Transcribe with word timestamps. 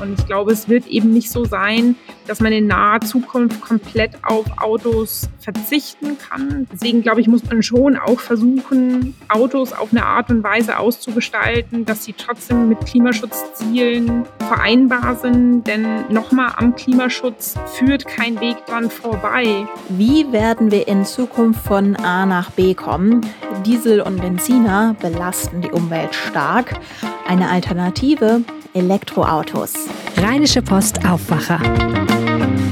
Und 0.00 0.18
ich 0.18 0.26
glaube, 0.26 0.52
es 0.52 0.68
wird 0.68 0.86
eben 0.86 1.12
nicht 1.12 1.30
so 1.30 1.44
sein, 1.44 1.96
dass 2.26 2.40
man 2.40 2.52
in 2.52 2.66
naher 2.66 3.00
Zukunft 3.00 3.60
komplett 3.60 4.12
auf 4.22 4.44
Autos 4.58 5.28
verzichten 5.40 6.18
kann. 6.18 6.66
Deswegen 6.72 7.02
glaube 7.02 7.20
ich, 7.20 7.28
muss 7.28 7.44
man 7.44 7.62
schon 7.62 7.96
auch 7.96 8.20
versuchen, 8.20 9.14
Autos 9.28 9.72
auf 9.72 9.92
eine 9.92 10.04
Art 10.04 10.30
und 10.30 10.42
Weise 10.42 10.78
auszugestalten, 10.78 11.84
dass 11.84 12.04
sie 12.04 12.12
trotzdem 12.12 12.68
mit 12.68 12.84
Klimaschutzzielen 12.84 14.24
vereinbar 14.46 15.16
sind. 15.16 15.64
Denn 15.64 16.04
nochmal 16.10 16.52
am 16.56 16.74
Klimaschutz 16.76 17.54
führt 17.66 18.06
kein 18.06 18.40
Weg 18.40 18.64
dran 18.66 18.90
vorbei. 18.90 19.66
Wie 19.88 20.30
werden 20.32 20.70
wir 20.70 20.86
in 20.86 21.04
Zukunft 21.04 21.64
von 21.64 21.96
A 21.96 22.26
nach 22.26 22.50
B 22.50 22.74
kommen? 22.74 23.22
Diesel 23.64 24.00
und 24.00 24.20
Benziner 24.20 24.94
belasten 25.00 25.62
die 25.62 25.70
Umwelt 25.70 26.14
stark. 26.14 26.78
Eine 27.26 27.48
Alternative 27.50 28.42
Elektroautos. 28.74 29.74
Rheinische 30.18 30.60
Post 30.60 31.04
Aufwacher. 31.06 31.58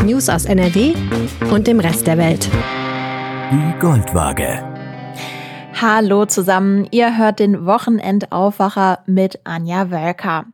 News 0.04 0.28
aus 0.28 0.44
NRW 0.44 0.94
und 1.50 1.66
dem 1.66 1.80
Rest 1.80 2.06
der 2.06 2.18
Welt. 2.18 2.48
Die 3.50 3.78
Goldwaage. 3.80 4.62
Hallo 5.80 6.24
zusammen, 6.26 6.86
ihr 6.90 7.16
hört 7.16 7.38
den 7.38 7.66
Wochenendaufwacher 7.66 9.00
mit 9.06 9.40
Anja 9.44 9.90
Wölker. 9.90 10.46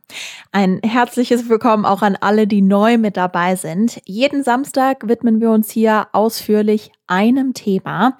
Ein 0.51 0.79
herzliches 0.83 1.49
Willkommen 1.49 1.85
auch 1.85 2.01
an 2.01 2.17
alle, 2.19 2.47
die 2.47 2.61
neu 2.61 2.97
mit 2.97 3.17
dabei 3.17 3.55
sind. 3.55 4.01
Jeden 4.05 4.43
Samstag 4.43 5.07
widmen 5.07 5.41
wir 5.41 5.51
uns 5.51 5.71
hier 5.71 6.07
ausführlich 6.13 6.91
einem 7.07 7.53
Thema. 7.53 8.17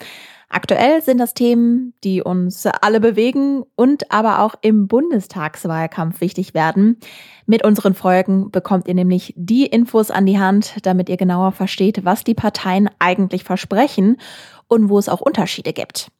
Aktuell 0.53 1.01
sind 1.01 1.17
das 1.17 1.33
Themen, 1.33 1.95
die 2.03 2.21
uns 2.21 2.67
alle 2.67 2.99
bewegen 2.99 3.63
und 3.75 4.11
aber 4.11 4.39
auch 4.39 4.53
im 4.61 4.87
Bundestagswahlkampf 4.87 6.21
wichtig 6.21 6.53
werden. 6.53 6.99
Mit 7.47 7.65
unseren 7.65 7.95
Folgen 7.95 8.51
bekommt 8.51 8.87
ihr 8.87 8.93
nämlich 8.93 9.33
die 9.35 9.65
Infos 9.65 10.11
an 10.11 10.27
die 10.27 10.37
Hand, 10.37 10.75
damit 10.83 11.09
ihr 11.09 11.17
genauer 11.17 11.53
versteht, 11.53 12.05
was 12.05 12.23
die 12.23 12.35
Parteien 12.35 12.87
eigentlich 12.99 13.43
versprechen 13.43 14.17
und 14.67 14.89
wo 14.89 14.99
es 14.99 15.09
auch 15.09 15.21
Unterschiede 15.21 15.73
gibt. 15.73 16.11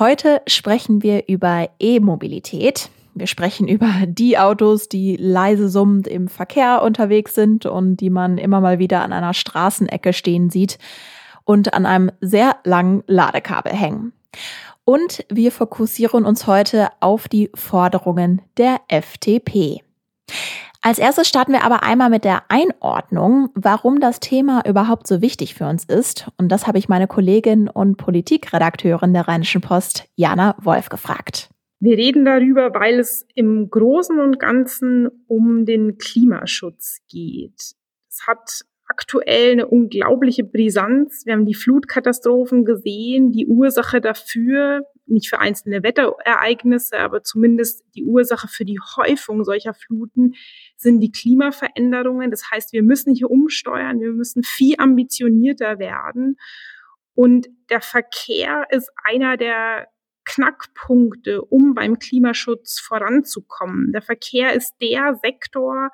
Heute 0.00 0.42
sprechen 0.48 1.04
wir 1.04 1.28
über 1.28 1.68
E-Mobilität. 1.78 2.90
Wir 3.14 3.28
sprechen 3.28 3.68
über 3.68 3.92
die 4.04 4.36
Autos, 4.36 4.88
die 4.88 5.14
leise 5.14 5.68
summend 5.68 6.08
im 6.08 6.26
Verkehr 6.26 6.82
unterwegs 6.82 7.36
sind 7.36 7.66
und 7.66 7.98
die 7.98 8.10
man 8.10 8.36
immer 8.36 8.60
mal 8.60 8.80
wieder 8.80 9.02
an 9.02 9.12
einer 9.12 9.32
Straßenecke 9.32 10.12
stehen 10.12 10.50
sieht 10.50 10.78
und 11.44 11.74
an 11.74 11.86
einem 11.86 12.10
sehr 12.20 12.56
langen 12.64 13.02
Ladekabel 13.06 13.72
hängen. 13.72 14.12
Und 14.84 15.24
wir 15.28 15.52
fokussieren 15.52 16.24
uns 16.24 16.46
heute 16.46 16.88
auf 17.00 17.28
die 17.28 17.50
Forderungen 17.54 18.42
der 18.56 18.80
FDP. 18.88 19.82
Als 20.82 20.98
erstes 20.98 21.28
starten 21.28 21.52
wir 21.52 21.62
aber 21.62 21.82
einmal 21.82 22.08
mit 22.08 22.24
der 22.24 22.44
Einordnung, 22.48 23.50
warum 23.54 24.00
das 24.00 24.18
Thema 24.18 24.66
überhaupt 24.66 25.06
so 25.06 25.20
wichtig 25.20 25.54
für 25.54 25.66
uns 25.68 25.84
ist. 25.84 26.28
Und 26.38 26.48
das 26.48 26.66
habe 26.66 26.78
ich 26.78 26.88
meine 26.88 27.06
Kollegin 27.06 27.68
und 27.68 27.98
Politikredakteurin 27.98 29.12
der 29.12 29.28
Rheinischen 29.28 29.60
Post, 29.60 30.08
Jana 30.16 30.56
Wolf, 30.58 30.88
gefragt. 30.88 31.50
Wir 31.80 31.98
reden 31.98 32.24
darüber, 32.24 32.72
weil 32.74 32.98
es 32.98 33.26
im 33.34 33.68
Großen 33.68 34.18
und 34.18 34.38
Ganzen 34.38 35.08
um 35.26 35.66
den 35.66 35.98
Klimaschutz 35.98 37.00
geht. 37.08 37.74
Es 38.08 38.26
hat 38.26 38.62
aktuell 38.90 39.52
eine 39.52 39.68
unglaubliche 39.68 40.42
Brisanz. 40.42 41.22
Wir 41.24 41.34
haben 41.34 41.46
die 41.46 41.54
Flutkatastrophen 41.54 42.64
gesehen, 42.64 43.30
die 43.30 43.46
Ursache 43.46 44.00
dafür, 44.00 44.82
nicht 45.06 45.28
für 45.28 45.38
einzelne 45.38 45.82
Wetterereignisse, 45.82 46.98
aber 46.98 47.22
zumindest 47.22 47.84
die 47.94 48.04
Ursache 48.04 48.48
für 48.48 48.64
die 48.64 48.78
Häufung 48.96 49.44
solcher 49.44 49.74
Fluten 49.74 50.34
sind 50.76 51.00
die 51.00 51.12
Klimaveränderungen. 51.12 52.30
Das 52.30 52.50
heißt, 52.50 52.72
wir 52.72 52.82
müssen 52.82 53.14
hier 53.14 53.30
umsteuern, 53.30 54.00
wir 54.00 54.10
müssen 54.10 54.42
viel 54.42 54.74
ambitionierter 54.78 55.78
werden. 55.78 56.36
Und 57.14 57.48
der 57.70 57.80
Verkehr 57.80 58.66
ist 58.70 58.90
einer 59.04 59.36
der 59.36 59.86
Knackpunkte, 60.24 61.42
um 61.42 61.74
beim 61.74 61.98
Klimaschutz 61.98 62.80
voranzukommen. 62.80 63.92
Der 63.92 64.02
Verkehr 64.02 64.52
ist 64.52 64.74
der 64.80 65.14
Sektor, 65.22 65.90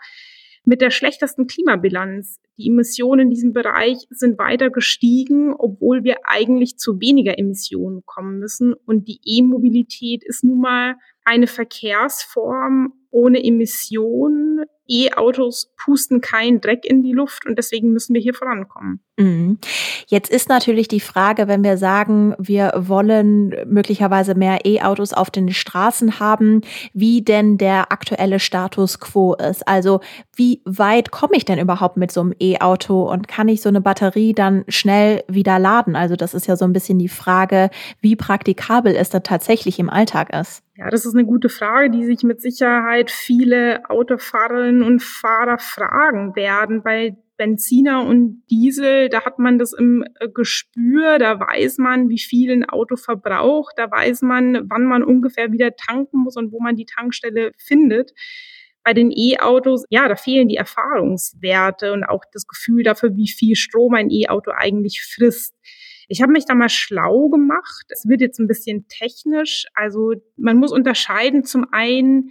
mit 0.66 0.81
der 0.81 0.91
schlechtesten 0.91 1.47
Klimabilanz. 1.47 2.41
Die 2.59 2.69
Emissionen 2.69 3.22
in 3.22 3.31
diesem 3.31 3.53
Bereich 3.53 4.06
sind 4.10 4.37
weiter 4.38 4.69
gestiegen, 4.69 5.54
obwohl 5.56 6.03
wir 6.03 6.16
eigentlich 6.25 6.77
zu 6.77 7.00
weniger 7.00 7.38
Emissionen 7.38 8.03
kommen 8.04 8.41
müssen. 8.41 8.75
Und 8.75 9.06
die 9.06 9.21
E-Mobilität 9.25 10.25
ist 10.25 10.43
nun 10.43 10.60
mal 10.60 10.97
eine 11.25 11.47
Verkehrsform 11.47 12.93
ohne 13.10 13.43
Emissionen. 13.43 14.65
E-Autos 14.88 15.72
pusten 15.76 16.20
keinen 16.20 16.60
Dreck 16.60 16.84
in 16.84 17.02
die 17.02 17.12
Luft 17.12 17.47
und 17.47 17.56
deswegen 17.58 17.92
müssen 17.92 18.14
wir 18.14 18.20
hier 18.20 18.34
vorankommen. 18.34 19.00
Mhm. 19.19 19.58
Jetzt 20.06 20.30
ist 20.30 20.48
natürlich 20.48 20.88
die 20.88 21.00
Frage, 21.00 21.48
wenn 21.48 21.64
wir 21.64 21.78
sagen, 21.78 22.34
wir 22.38 22.72
wollen 22.76 23.54
möglicherweise 23.66 24.34
mehr 24.34 24.64
E-Autos 24.64 25.12
auf 25.12 25.30
den 25.30 25.52
Straßen 25.52 26.20
haben, 26.20 26.60
wie 26.92 27.22
denn 27.22 27.56
der 27.56 27.92
aktuelle 27.92 28.38
Status 28.38 29.00
quo 29.00 29.34
ist. 29.34 29.66
Also 29.66 30.00
wie 30.34 30.60
weit 30.64 31.10
komme 31.10 31.36
ich 31.36 31.44
denn 31.44 31.58
überhaupt 31.58 31.97
mit 31.97 32.12
so 32.12 32.20
einem 32.20 32.34
E-Auto 32.41 33.10
und 33.10 33.26
kann 33.26 33.48
ich 33.48 33.62
so 33.62 33.68
eine 33.68 33.80
Batterie 33.80 34.34
dann 34.34 34.64
schnell 34.68 35.24
wieder 35.28 35.58
laden? 35.58 35.97
Also 35.97 36.16
das 36.16 36.34
ist 36.34 36.47
ja 36.47 36.56
so 36.56 36.64
ein 36.66 36.72
bisschen 36.72 36.98
die 36.98 37.08
Frage, 37.08 37.70
wie 38.00 38.16
praktikabel 38.16 38.94
es 38.94 39.08
dann 39.08 39.22
tatsächlich 39.22 39.78
im 39.78 39.88
Alltag 39.88 40.32
ist. 40.38 40.62
Ja, 40.78 40.91
das 40.91 41.06
ist 41.06 41.14
eine 41.14 41.25
gute 41.25 41.48
Frage, 41.48 41.91
die 41.91 42.04
sich 42.04 42.22
mit 42.22 42.42
Sicherheit 42.42 43.10
viele 43.10 43.88
Autofahrerinnen 43.88 44.82
und 44.82 45.03
Fahrer 45.03 45.59
fragen 45.59 46.37
werden. 46.37 46.82
Bei 46.82 47.16
Benziner 47.38 48.04
und 48.04 48.42
Diesel, 48.50 49.09
da 49.09 49.25
hat 49.25 49.38
man 49.38 49.59
das 49.59 49.72
im 49.72 50.04
äh, 50.20 50.28
Gespür, 50.28 51.19
da 51.19 51.41
weiß 51.41 51.78
man, 51.78 52.09
wie 52.09 52.19
viel 52.19 52.50
ein 52.53 52.65
Auto 52.65 52.97
verbraucht, 52.97 53.75
da 53.76 53.91
weiß 53.91 54.22
man, 54.22 54.69
wann 54.69 54.84
man 54.84 55.03
ungefähr 55.03 55.53
wieder 55.53 55.75
tanken 55.76 56.19
muss 56.19 56.36
und 56.36 56.53
wo 56.53 56.60
man 56.60 56.76
die 56.76 56.86
Tankstelle 56.86 57.53
findet. 57.56 58.12
Bei 58.84 58.92
den 58.92 59.10
E-Autos, 59.10 59.84
ja, 59.91 60.09
da 60.09 60.15
fehlen 60.15 60.48
die 60.48 60.56
Erfahrungswerte 60.56 61.92
und 61.92 62.04
auch 62.04 62.22
das 62.32 62.47
Gefühl 62.47 62.84
dafür, 62.84 63.16
wie 63.16 63.28
viel 63.28 63.56
Strom 63.56 63.94
ein 63.94 64.10
E-Auto 64.10 64.53
eigentlich 64.54 65.03
frisst. 65.03 65.54
Ich 66.09 66.22
habe 66.22 66.33
mich 66.33 66.44
da 66.44 66.55
mal 66.55 66.69
schlau 66.69 67.28
gemacht. 67.28 67.87
Es 67.89 68.09
wird 68.09 68.21
jetzt 68.21 68.39
ein 68.39 68.47
bisschen 68.47 68.87
technisch. 68.89 69.67
Also 69.75 70.15
man 70.37 70.56
muss 70.56 70.72
unterscheiden 70.72 71.44
zum 71.44 71.67
einen 71.72 72.31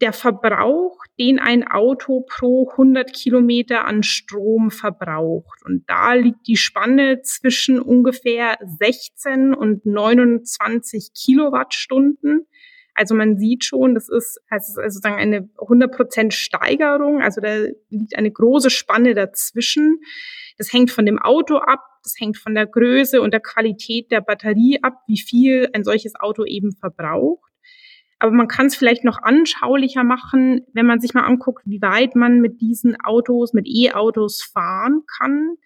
der 0.00 0.12
Verbrauch, 0.12 0.98
den 1.18 1.38
ein 1.38 1.66
Auto 1.66 2.20
pro 2.28 2.68
100 2.70 3.12
Kilometer 3.12 3.86
an 3.86 4.02
Strom 4.02 4.70
verbraucht. 4.70 5.62
Und 5.64 5.84
da 5.88 6.12
liegt 6.14 6.46
die 6.46 6.56
Spanne 6.56 7.22
zwischen 7.22 7.80
ungefähr 7.80 8.58
16 8.78 9.54
und 9.54 9.86
29 9.86 11.12
Kilowattstunden. 11.14 12.46
Also 12.96 13.14
man 13.14 13.36
sieht 13.36 13.64
schon, 13.64 13.94
das 13.94 14.08
ist 14.08 14.40
also 14.48 14.80
sozusagen 14.80 15.16
eine 15.16 15.48
100 15.60 16.32
Steigerung. 16.32 17.20
Also 17.20 17.42
da 17.42 17.66
liegt 17.90 18.16
eine 18.16 18.30
große 18.30 18.70
Spanne 18.70 19.14
dazwischen. 19.14 20.00
Das 20.56 20.72
hängt 20.72 20.90
von 20.90 21.04
dem 21.04 21.18
Auto 21.18 21.58
ab, 21.58 21.80
das 22.02 22.14
hängt 22.18 22.38
von 22.38 22.54
der 22.54 22.66
Größe 22.66 23.20
und 23.20 23.32
der 23.32 23.40
Qualität 23.40 24.10
der 24.10 24.22
Batterie 24.22 24.78
ab, 24.82 24.94
wie 25.06 25.20
viel 25.20 25.68
ein 25.74 25.84
solches 25.84 26.14
Auto 26.18 26.44
eben 26.46 26.72
verbraucht. 26.72 27.52
Aber 28.18 28.32
man 28.32 28.48
kann 28.48 28.66
es 28.66 28.76
vielleicht 28.76 29.04
noch 29.04 29.18
anschaulicher 29.22 30.02
machen, 30.02 30.62
wenn 30.72 30.86
man 30.86 30.98
sich 30.98 31.12
mal 31.12 31.26
anguckt, 31.26 31.64
wie 31.66 31.82
weit 31.82 32.16
man 32.16 32.40
mit 32.40 32.62
diesen 32.62 32.96
Autos, 32.98 33.52
mit 33.52 33.66
E-Autos 33.68 34.42
fahren 34.42 35.02
kann. 35.18 35.56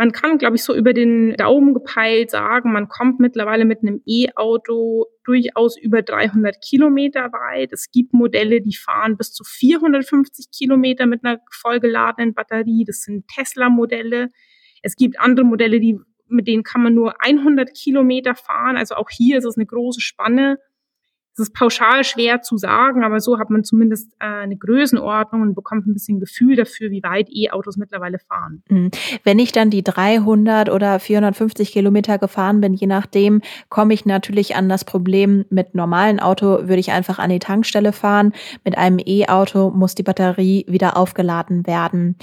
Man 0.00 0.12
kann, 0.12 0.38
glaube 0.38 0.56
ich, 0.56 0.62
so 0.62 0.74
über 0.74 0.94
den 0.94 1.34
Daumen 1.34 1.74
gepeilt 1.74 2.30
sagen, 2.30 2.72
man 2.72 2.88
kommt 2.88 3.20
mittlerweile 3.20 3.66
mit 3.66 3.80
einem 3.82 4.00
E-Auto 4.06 5.04
durchaus 5.24 5.78
über 5.78 6.00
300 6.00 6.56
Kilometer 6.66 7.30
weit. 7.34 7.70
Es 7.70 7.90
gibt 7.90 8.14
Modelle, 8.14 8.62
die 8.62 8.74
fahren 8.74 9.18
bis 9.18 9.34
zu 9.34 9.44
450 9.44 10.46
Kilometer 10.56 11.04
mit 11.04 11.22
einer 11.22 11.40
vollgeladenen 11.52 12.32
Batterie. 12.32 12.84
Das 12.86 13.02
sind 13.02 13.28
Tesla-Modelle. 13.28 14.28
Es 14.80 14.96
gibt 14.96 15.20
andere 15.20 15.44
Modelle, 15.44 15.80
die, 15.80 15.98
mit 16.28 16.48
denen 16.48 16.62
kann 16.62 16.82
man 16.82 16.94
nur 16.94 17.22
100 17.22 17.74
Kilometer 17.74 18.34
fahren. 18.34 18.78
Also 18.78 18.94
auch 18.94 19.10
hier 19.10 19.36
ist 19.36 19.44
es 19.44 19.58
eine 19.58 19.66
große 19.66 20.00
Spanne. 20.00 20.56
Es 21.32 21.38
ist 21.38 21.54
pauschal 21.54 22.04
schwer 22.04 22.42
zu 22.42 22.56
sagen, 22.58 23.04
aber 23.04 23.20
so 23.20 23.38
hat 23.38 23.50
man 23.50 23.64
zumindest 23.64 24.12
äh, 24.18 24.26
eine 24.26 24.56
Größenordnung 24.56 25.42
und 25.42 25.54
bekommt 25.54 25.86
ein 25.86 25.94
bisschen 25.94 26.20
Gefühl 26.20 26.56
dafür, 26.56 26.90
wie 26.90 27.02
weit 27.02 27.28
E-Autos 27.30 27.76
mittlerweile 27.76 28.18
fahren. 28.18 28.62
Mhm. 28.68 28.90
Wenn 29.22 29.38
ich 29.38 29.52
dann 29.52 29.70
die 29.70 29.84
300 29.84 30.70
oder 30.70 30.98
450 30.98 31.72
Kilometer 31.72 32.18
gefahren 32.18 32.60
bin, 32.60 32.74
je 32.74 32.86
nachdem, 32.86 33.42
komme 33.68 33.94
ich 33.94 34.04
natürlich 34.04 34.56
an 34.56 34.68
das 34.68 34.84
Problem 34.84 35.44
mit 35.50 35.74
normalen 35.74 36.20
Auto, 36.20 36.68
würde 36.68 36.80
ich 36.80 36.90
einfach 36.90 37.18
an 37.18 37.30
die 37.30 37.38
Tankstelle 37.38 37.92
fahren. 37.92 38.32
Mit 38.64 38.76
einem 38.76 38.98
E-Auto 38.98 39.70
muss 39.70 39.94
die 39.94 40.02
Batterie 40.02 40.64
wieder 40.68 40.96
aufgeladen 40.96 41.66
werden. 41.66 42.16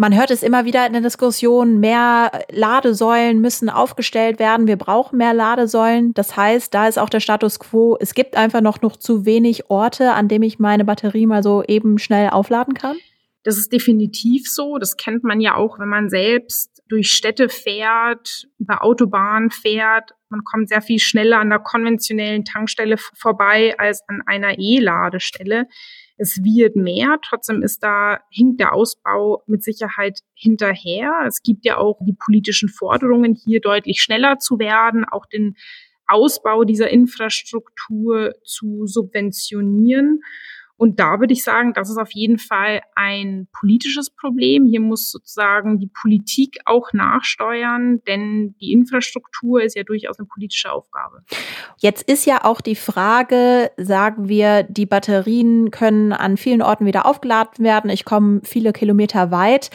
Man 0.00 0.16
hört 0.16 0.30
es 0.30 0.42
immer 0.42 0.64
wieder 0.64 0.86
in 0.86 0.94
der 0.94 1.02
Diskussion, 1.02 1.78
mehr 1.78 2.32
Ladesäulen 2.50 3.42
müssen 3.42 3.68
aufgestellt 3.68 4.38
werden. 4.38 4.66
Wir 4.66 4.76
brauchen 4.76 5.18
mehr 5.18 5.34
Ladesäulen. 5.34 6.14
Das 6.14 6.38
heißt, 6.38 6.72
da 6.72 6.88
ist 6.88 6.98
auch 6.98 7.10
der 7.10 7.20
Status 7.20 7.60
quo. 7.60 7.98
Es 8.00 8.14
gibt 8.14 8.34
einfach 8.34 8.62
noch, 8.62 8.80
noch 8.80 8.96
zu 8.96 9.26
wenig 9.26 9.68
Orte, 9.68 10.14
an 10.14 10.26
denen 10.26 10.44
ich 10.44 10.58
meine 10.58 10.86
Batterie 10.86 11.26
mal 11.26 11.42
so 11.42 11.62
eben 11.64 11.98
schnell 11.98 12.30
aufladen 12.30 12.72
kann. 12.72 12.96
Das 13.42 13.58
ist 13.58 13.74
definitiv 13.74 14.48
so. 14.48 14.78
Das 14.78 14.96
kennt 14.96 15.22
man 15.22 15.38
ja 15.38 15.56
auch, 15.56 15.78
wenn 15.78 15.90
man 15.90 16.08
selbst 16.08 16.82
durch 16.88 17.12
Städte 17.12 17.50
fährt, 17.50 18.46
über 18.58 18.82
Autobahnen 18.82 19.50
fährt. 19.50 20.12
Man 20.30 20.44
kommt 20.44 20.70
sehr 20.70 20.80
viel 20.80 20.98
schneller 20.98 21.40
an 21.40 21.50
der 21.50 21.58
konventionellen 21.58 22.46
Tankstelle 22.46 22.96
vorbei 22.96 23.74
als 23.76 24.00
an 24.08 24.22
einer 24.24 24.58
E-Ladestelle. 24.58 25.66
Es 26.22 26.44
wird 26.44 26.76
mehr, 26.76 27.18
trotzdem 27.26 27.62
ist 27.62 27.82
da, 27.82 28.20
hinkt 28.30 28.60
der 28.60 28.74
Ausbau 28.74 29.42
mit 29.46 29.62
Sicherheit 29.64 30.20
hinterher. 30.34 31.24
Es 31.26 31.42
gibt 31.42 31.64
ja 31.64 31.78
auch 31.78 31.98
die 32.02 32.12
politischen 32.12 32.68
Forderungen, 32.68 33.34
hier 33.34 33.62
deutlich 33.62 34.02
schneller 34.02 34.38
zu 34.38 34.58
werden, 34.58 35.06
auch 35.06 35.24
den 35.24 35.56
Ausbau 36.06 36.64
dieser 36.64 36.90
Infrastruktur 36.90 38.34
zu 38.44 38.84
subventionieren. 38.84 40.20
Und 40.80 40.98
da 40.98 41.20
würde 41.20 41.34
ich 41.34 41.44
sagen, 41.44 41.74
das 41.74 41.90
ist 41.90 41.98
auf 41.98 42.10
jeden 42.12 42.38
Fall 42.38 42.80
ein 42.94 43.48
politisches 43.52 44.08
Problem. 44.08 44.64
Hier 44.64 44.80
muss 44.80 45.10
sozusagen 45.10 45.78
die 45.78 45.90
Politik 45.92 46.56
auch 46.64 46.94
nachsteuern, 46.94 48.00
denn 48.06 48.54
die 48.62 48.72
Infrastruktur 48.72 49.62
ist 49.62 49.76
ja 49.76 49.82
durchaus 49.82 50.18
eine 50.18 50.26
politische 50.26 50.72
Aufgabe. 50.72 51.22
Jetzt 51.76 52.10
ist 52.10 52.24
ja 52.24 52.46
auch 52.46 52.62
die 52.62 52.76
Frage, 52.76 53.70
sagen 53.76 54.30
wir, 54.30 54.62
die 54.62 54.86
Batterien 54.86 55.70
können 55.70 56.14
an 56.14 56.38
vielen 56.38 56.62
Orten 56.62 56.86
wieder 56.86 57.04
aufgeladen 57.04 57.62
werden. 57.62 57.90
Ich 57.90 58.06
komme 58.06 58.40
viele 58.44 58.72
Kilometer 58.72 59.30
weit. 59.30 59.68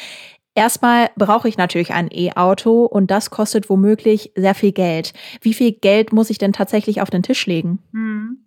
Erstmal 0.55 1.11
brauche 1.15 1.47
ich 1.47 1.57
natürlich 1.57 1.93
ein 1.93 2.09
E-Auto 2.11 2.83
und 2.83 3.11
das 3.11 3.29
kostet 3.29 3.69
womöglich 3.69 4.31
sehr 4.35 4.55
viel 4.55 4.71
Geld. 4.71 5.13
Wie 5.41 5.53
viel 5.53 5.73
Geld 5.73 6.13
muss 6.13 6.31
ich 6.31 6.39
denn 6.39 6.51
tatsächlich 6.51 6.99
auf 6.99 7.11
den 7.11 7.21
Tisch 7.21 7.45
legen? 7.45 7.77
Hm. 7.91 8.39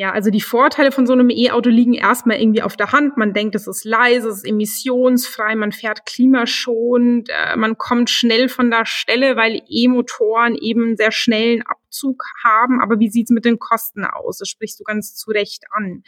Ja, 0.00 0.12
also 0.12 0.30
die 0.30 0.40
Vorteile 0.40 0.92
von 0.92 1.06
so 1.06 1.12
einem 1.12 1.28
E-Auto 1.28 1.68
liegen 1.68 1.92
erstmal 1.92 2.40
irgendwie 2.40 2.62
auf 2.62 2.74
der 2.74 2.90
Hand. 2.90 3.18
Man 3.18 3.34
denkt, 3.34 3.54
es 3.54 3.66
ist 3.66 3.84
leise, 3.84 4.30
es 4.30 4.38
ist 4.38 4.48
emissionsfrei, 4.48 5.54
man 5.54 5.72
fährt 5.72 6.06
klimaschonend, 6.06 7.28
äh, 7.28 7.54
man 7.58 7.76
kommt 7.76 8.08
schnell 8.08 8.48
von 8.48 8.70
der 8.70 8.86
Stelle, 8.86 9.36
weil 9.36 9.60
E-Motoren 9.68 10.54
eben 10.54 10.96
sehr 10.96 11.12
schnellen 11.12 11.60
Abzug 11.66 12.24
haben. 12.42 12.80
Aber 12.80 12.98
wie 12.98 13.10
sieht's 13.10 13.30
mit 13.30 13.44
den 13.44 13.58
Kosten 13.58 14.06
aus? 14.06 14.38
Das 14.38 14.48
sprichst 14.48 14.80
du 14.80 14.84
ganz 14.84 15.16
zu 15.16 15.32
Recht 15.32 15.64
an. 15.70 16.02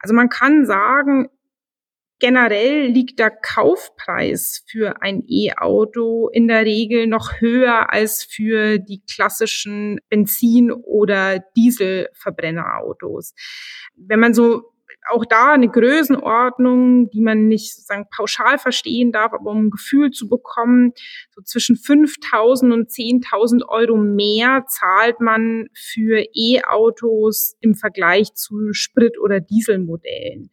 Also 0.00 0.14
man 0.14 0.30
kann 0.30 0.64
sagen, 0.64 1.28
Generell 2.20 2.86
liegt 2.88 3.20
der 3.20 3.30
Kaufpreis 3.30 4.64
für 4.68 5.02
ein 5.02 5.22
E-Auto 5.28 6.28
in 6.28 6.48
der 6.48 6.64
Regel 6.64 7.06
noch 7.06 7.40
höher 7.40 7.92
als 7.92 8.24
für 8.24 8.78
die 8.78 9.02
klassischen 9.08 10.00
Benzin- 10.08 10.72
oder 10.72 11.38
Dieselverbrennerautos. 11.56 13.34
Wenn 13.94 14.18
man 14.18 14.34
so 14.34 14.72
auch 15.10 15.24
da 15.24 15.52
eine 15.52 15.68
Größenordnung, 15.68 17.08
die 17.10 17.20
man 17.20 17.46
nicht 17.46 17.74
sozusagen 17.74 18.06
pauschal 18.14 18.58
verstehen 18.58 19.12
darf, 19.12 19.32
aber 19.32 19.50
um 19.50 19.66
ein 19.66 19.70
Gefühl 19.70 20.10
zu 20.10 20.28
bekommen, 20.28 20.92
so 21.30 21.42
zwischen 21.42 21.76
5.000 21.76 22.72
und 22.72 22.90
10.000 22.90 23.66
Euro 23.68 23.96
mehr 23.96 24.64
zahlt 24.68 25.20
man 25.20 25.68
für 25.72 26.24
E-Autos 26.34 27.56
im 27.60 27.74
Vergleich 27.74 28.34
zu 28.34 28.72
Sprit- 28.72 29.18
oder 29.18 29.40
Dieselmodellen. 29.40 30.50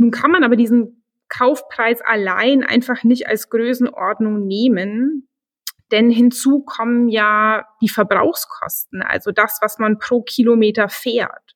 Nun 0.00 0.10
kann 0.10 0.30
man 0.30 0.44
aber 0.44 0.56
diesen 0.56 1.04
Kaufpreis 1.28 2.00
allein 2.00 2.64
einfach 2.64 3.04
nicht 3.04 3.26
als 3.26 3.50
Größenordnung 3.50 4.46
nehmen, 4.46 5.28
denn 5.92 6.08
hinzu 6.08 6.62
kommen 6.62 7.08
ja 7.08 7.66
die 7.82 7.90
Verbrauchskosten, 7.90 9.02
also 9.02 9.30
das, 9.30 9.58
was 9.60 9.78
man 9.78 9.98
pro 9.98 10.22
Kilometer 10.22 10.88
fährt. 10.88 11.54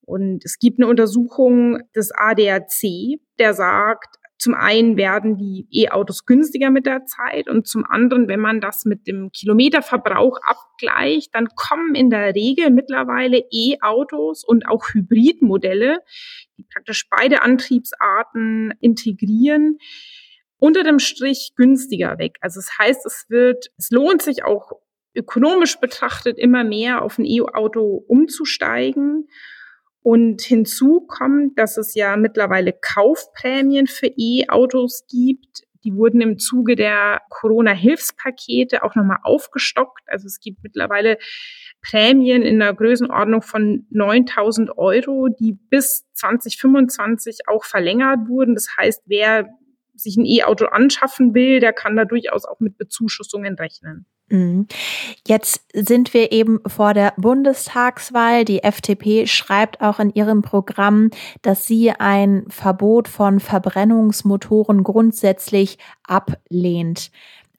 Und 0.00 0.46
es 0.46 0.58
gibt 0.58 0.78
eine 0.78 0.88
Untersuchung 0.88 1.82
des 1.94 2.10
ADAC, 2.10 3.20
der 3.38 3.52
sagt, 3.52 4.16
zum 4.44 4.52
einen 4.52 4.98
werden 4.98 5.38
die 5.38 5.66
E-Autos 5.70 6.26
günstiger 6.26 6.68
mit 6.68 6.84
der 6.84 7.06
Zeit 7.06 7.48
und 7.48 7.66
zum 7.66 7.86
anderen, 7.86 8.28
wenn 8.28 8.40
man 8.40 8.60
das 8.60 8.84
mit 8.84 9.06
dem 9.06 9.30
Kilometerverbrauch 9.32 10.38
abgleicht, 10.42 11.34
dann 11.34 11.48
kommen 11.56 11.94
in 11.94 12.10
der 12.10 12.34
Regel 12.34 12.68
mittlerweile 12.68 13.38
E-Autos 13.50 14.44
und 14.44 14.68
auch 14.68 14.84
Hybridmodelle, 14.92 16.00
die 16.58 16.66
praktisch 16.70 17.08
beide 17.08 17.40
Antriebsarten 17.40 18.74
integrieren, 18.80 19.78
unter 20.58 20.82
dem 20.82 20.98
Strich 20.98 21.52
günstiger 21.56 22.18
weg. 22.18 22.36
Also 22.42 22.60
es 22.60 22.66
das 22.66 22.78
heißt, 22.78 23.06
es 23.06 23.24
wird, 23.30 23.70
es 23.78 23.88
lohnt 23.90 24.20
sich 24.20 24.44
auch 24.44 24.72
ökonomisch 25.14 25.80
betrachtet 25.80 26.36
immer 26.36 26.64
mehr 26.64 27.00
auf 27.00 27.16
ein 27.16 27.24
E-Auto 27.24 28.04
umzusteigen. 28.08 29.26
Und 30.04 30.42
hinzu 30.42 31.00
kommt, 31.00 31.58
dass 31.58 31.78
es 31.78 31.94
ja 31.94 32.18
mittlerweile 32.18 32.74
Kaufprämien 32.74 33.86
für 33.86 34.06
E-Autos 34.06 35.06
gibt. 35.10 35.62
Die 35.82 35.94
wurden 35.94 36.20
im 36.20 36.38
Zuge 36.38 36.76
der 36.76 37.22
Corona-Hilfspakete 37.30 38.82
auch 38.82 38.94
nochmal 38.96 39.20
aufgestockt. 39.22 40.02
Also 40.06 40.26
es 40.26 40.40
gibt 40.40 40.62
mittlerweile 40.62 41.16
Prämien 41.80 42.42
in 42.42 42.58
der 42.58 42.74
Größenordnung 42.74 43.40
von 43.40 43.86
9000 43.88 44.76
Euro, 44.76 45.28
die 45.28 45.54
bis 45.70 46.04
2025 46.12 47.48
auch 47.48 47.64
verlängert 47.64 48.28
wurden. 48.28 48.54
Das 48.54 48.68
heißt, 48.76 49.04
wer 49.06 49.48
sich 49.94 50.16
ein 50.16 50.24
E-Auto 50.24 50.66
anschaffen 50.66 51.34
will, 51.34 51.60
der 51.60 51.72
kann 51.72 51.96
da 51.96 52.04
durchaus 52.04 52.44
auch 52.44 52.60
mit 52.60 52.78
Bezuschussungen 52.78 53.54
rechnen. 53.54 54.06
Mhm. 54.28 54.66
Jetzt 55.26 55.66
sind 55.74 56.14
wir 56.14 56.32
eben 56.32 56.60
vor 56.66 56.94
der 56.94 57.12
Bundestagswahl. 57.16 58.44
Die 58.44 58.62
FDP 58.62 59.26
schreibt 59.26 59.80
auch 59.80 60.00
in 60.00 60.10
ihrem 60.10 60.42
Programm, 60.42 61.10
dass 61.42 61.66
sie 61.66 61.90
ein 61.90 62.44
Verbot 62.48 63.08
von 63.08 63.38
Verbrennungsmotoren 63.38 64.82
grundsätzlich 64.82 65.78
ablehnt. 66.04 67.10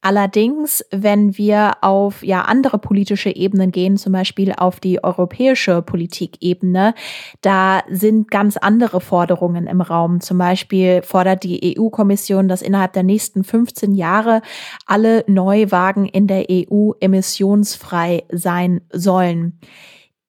Allerdings, 0.05 0.85
wenn 0.91 1.35
wir 1.35 1.77
auf 1.81 2.21
ja 2.21 2.43
andere 2.43 2.77
politische 2.77 3.35
Ebenen 3.35 3.71
gehen, 3.71 3.97
zum 3.97 4.13
Beispiel 4.13 4.53
auf 4.55 4.79
die 4.79 5.03
europäische 5.03 5.81
Politikebene, 5.81 6.93
da 7.41 7.81
sind 7.89 8.29
ganz 8.29 8.55
andere 8.55 9.01
Forderungen 9.01 9.65
im 9.65 9.81
Raum. 9.81 10.21
Zum 10.21 10.37
Beispiel 10.37 11.01
fordert 11.01 11.41
die 11.41 11.75
EU-Kommission, 11.75 12.47
dass 12.47 12.61
innerhalb 12.61 12.93
der 12.93 13.01
nächsten 13.01 13.43
15 13.43 13.95
Jahre 13.95 14.43
alle 14.85 15.23
Neuwagen 15.25 16.05
in 16.05 16.27
der 16.27 16.45
EU 16.51 16.91
emissionsfrei 16.99 18.25
sein 18.31 18.81
sollen. 18.91 19.59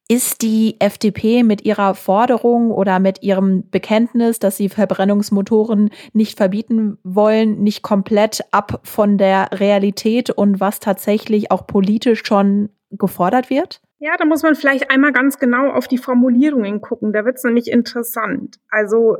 Ist 0.09 0.43
die 0.43 0.77
FDP 0.79 1.43
mit 1.43 1.65
ihrer 1.65 1.95
Forderung 1.97 2.71
oder 2.71 3.01
mit 3.01 3.25
ihrem 3.25 3.69
Bekenntnis, 3.71 4.39
dass 4.39 4.57
sie 4.57 4.69
Verbrennungsmotoren 4.69 5.91
nicht 6.13 6.37
verbieten 6.37 6.99
wollen, 7.03 7.63
nicht 7.65 7.83
komplett 7.83 8.45
ab 8.53 8.81
von 8.85 9.19
der 9.19 9.49
Realität 9.53 10.31
und 10.31 10.61
was 10.61 10.79
tatsächlich 10.79 11.51
auch 11.51 11.67
politisch 11.67 12.23
schon 12.25 12.69
gefordert 12.91 13.51
wird? 13.51 13.81
Ja, 13.99 14.17
da 14.17 14.25
muss 14.25 14.43
man 14.43 14.55
vielleicht 14.55 14.91
einmal 14.91 15.13
ganz 15.13 15.39
genau 15.39 15.71
auf 15.71 15.89
die 15.89 15.99
Formulierungen 15.99 16.81
gucken. 16.81 17.13
Da 17.13 17.25
wird 17.25 17.37
es 17.37 17.45
nämlich 17.45 17.69
interessant. 17.69 18.59
Also 18.69 19.17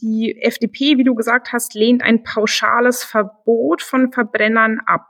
die 0.00 0.40
FDP, 0.40 0.98
wie 0.98 1.04
du 1.04 1.14
gesagt 1.14 1.52
hast, 1.52 1.74
lehnt 1.74 2.02
ein 2.02 2.22
pauschales 2.22 3.02
Verbot 3.02 3.82
von 3.82 4.12
Verbrennern 4.12 4.80
ab. 4.86 5.06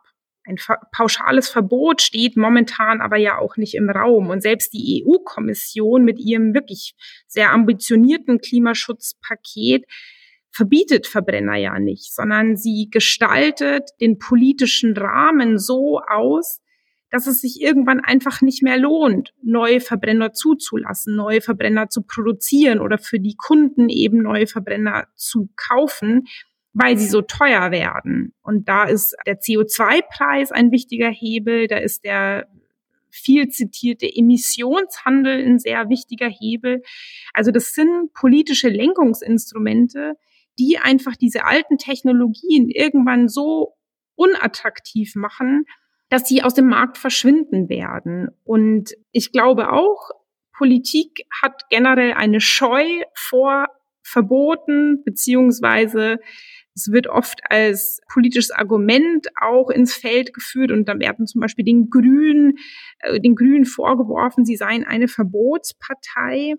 Ein 0.48 0.56
pauschales 0.92 1.50
Verbot 1.50 2.00
steht 2.00 2.36
momentan 2.36 3.00
aber 3.02 3.18
ja 3.18 3.38
auch 3.38 3.56
nicht 3.56 3.74
im 3.74 3.90
Raum. 3.90 4.30
Und 4.30 4.42
selbst 4.42 4.72
die 4.72 5.04
EU-Kommission 5.04 6.04
mit 6.04 6.18
ihrem 6.18 6.54
wirklich 6.54 6.94
sehr 7.26 7.52
ambitionierten 7.52 8.40
Klimaschutzpaket 8.40 9.84
verbietet 10.50 11.06
Verbrenner 11.06 11.56
ja 11.56 11.78
nicht, 11.78 12.14
sondern 12.14 12.56
sie 12.56 12.88
gestaltet 12.90 13.90
den 14.00 14.18
politischen 14.18 14.96
Rahmen 14.96 15.58
so 15.58 16.00
aus, 16.00 16.60
dass 17.10 17.26
es 17.26 17.40
sich 17.40 17.60
irgendwann 17.60 18.00
einfach 18.00 18.40
nicht 18.42 18.62
mehr 18.62 18.78
lohnt, 18.78 19.32
neue 19.42 19.80
Verbrenner 19.80 20.32
zuzulassen, 20.32 21.16
neue 21.16 21.40
Verbrenner 21.40 21.88
zu 21.88 22.02
produzieren 22.02 22.80
oder 22.80 22.98
für 22.98 23.18
die 23.18 23.36
Kunden 23.36 23.88
eben 23.88 24.22
neue 24.22 24.46
Verbrenner 24.46 25.08
zu 25.14 25.48
kaufen, 25.56 26.26
weil 26.72 26.96
sie 26.98 27.06
so 27.06 27.22
teuer 27.22 27.70
werden. 27.70 28.34
Und 28.42 28.68
da 28.68 28.84
ist 28.84 29.16
der 29.26 29.40
CO2-Preis 29.40 30.52
ein 30.52 30.70
wichtiger 30.70 31.10
Hebel, 31.10 31.66
da 31.66 31.78
ist 31.78 32.04
der 32.04 32.48
viel 33.10 33.48
zitierte 33.48 34.06
Emissionshandel 34.06 35.44
ein 35.44 35.58
sehr 35.58 35.88
wichtiger 35.88 36.28
Hebel. 36.28 36.82
Also 37.32 37.50
das 37.50 37.74
sind 37.74 38.12
politische 38.12 38.68
Lenkungsinstrumente, 38.68 40.14
die 40.58 40.78
einfach 40.78 41.16
diese 41.16 41.44
alten 41.44 41.78
Technologien 41.78 42.68
irgendwann 42.68 43.28
so 43.28 43.74
unattraktiv 44.14 45.14
machen, 45.14 45.64
dass 46.10 46.26
sie 46.28 46.42
aus 46.42 46.54
dem 46.54 46.68
Markt 46.68 46.98
verschwinden 46.98 47.68
werden. 47.68 48.28
Und 48.44 48.94
ich 49.12 49.32
glaube 49.32 49.72
auch, 49.72 50.10
Politik 50.56 51.24
hat 51.42 51.68
generell 51.70 52.12
eine 52.14 52.40
Scheu 52.40 52.84
vor 53.14 53.68
Verboten 54.02 55.04
beziehungsweise 55.04 56.18
Es 56.78 56.92
wird 56.92 57.08
oft 57.08 57.40
als 57.50 58.00
politisches 58.12 58.52
Argument 58.52 59.26
auch 59.40 59.68
ins 59.68 59.94
Feld 59.94 60.32
geführt 60.32 60.70
und 60.70 60.88
dann 60.88 61.00
werden 61.00 61.26
zum 61.26 61.40
Beispiel 61.40 61.64
den 61.64 61.90
Grünen, 61.90 62.58
äh, 63.00 63.18
den 63.20 63.34
Grünen 63.34 63.64
vorgeworfen, 63.64 64.44
sie 64.44 64.56
seien 64.56 64.84
eine 64.84 65.08
Verbotspartei. 65.08 66.54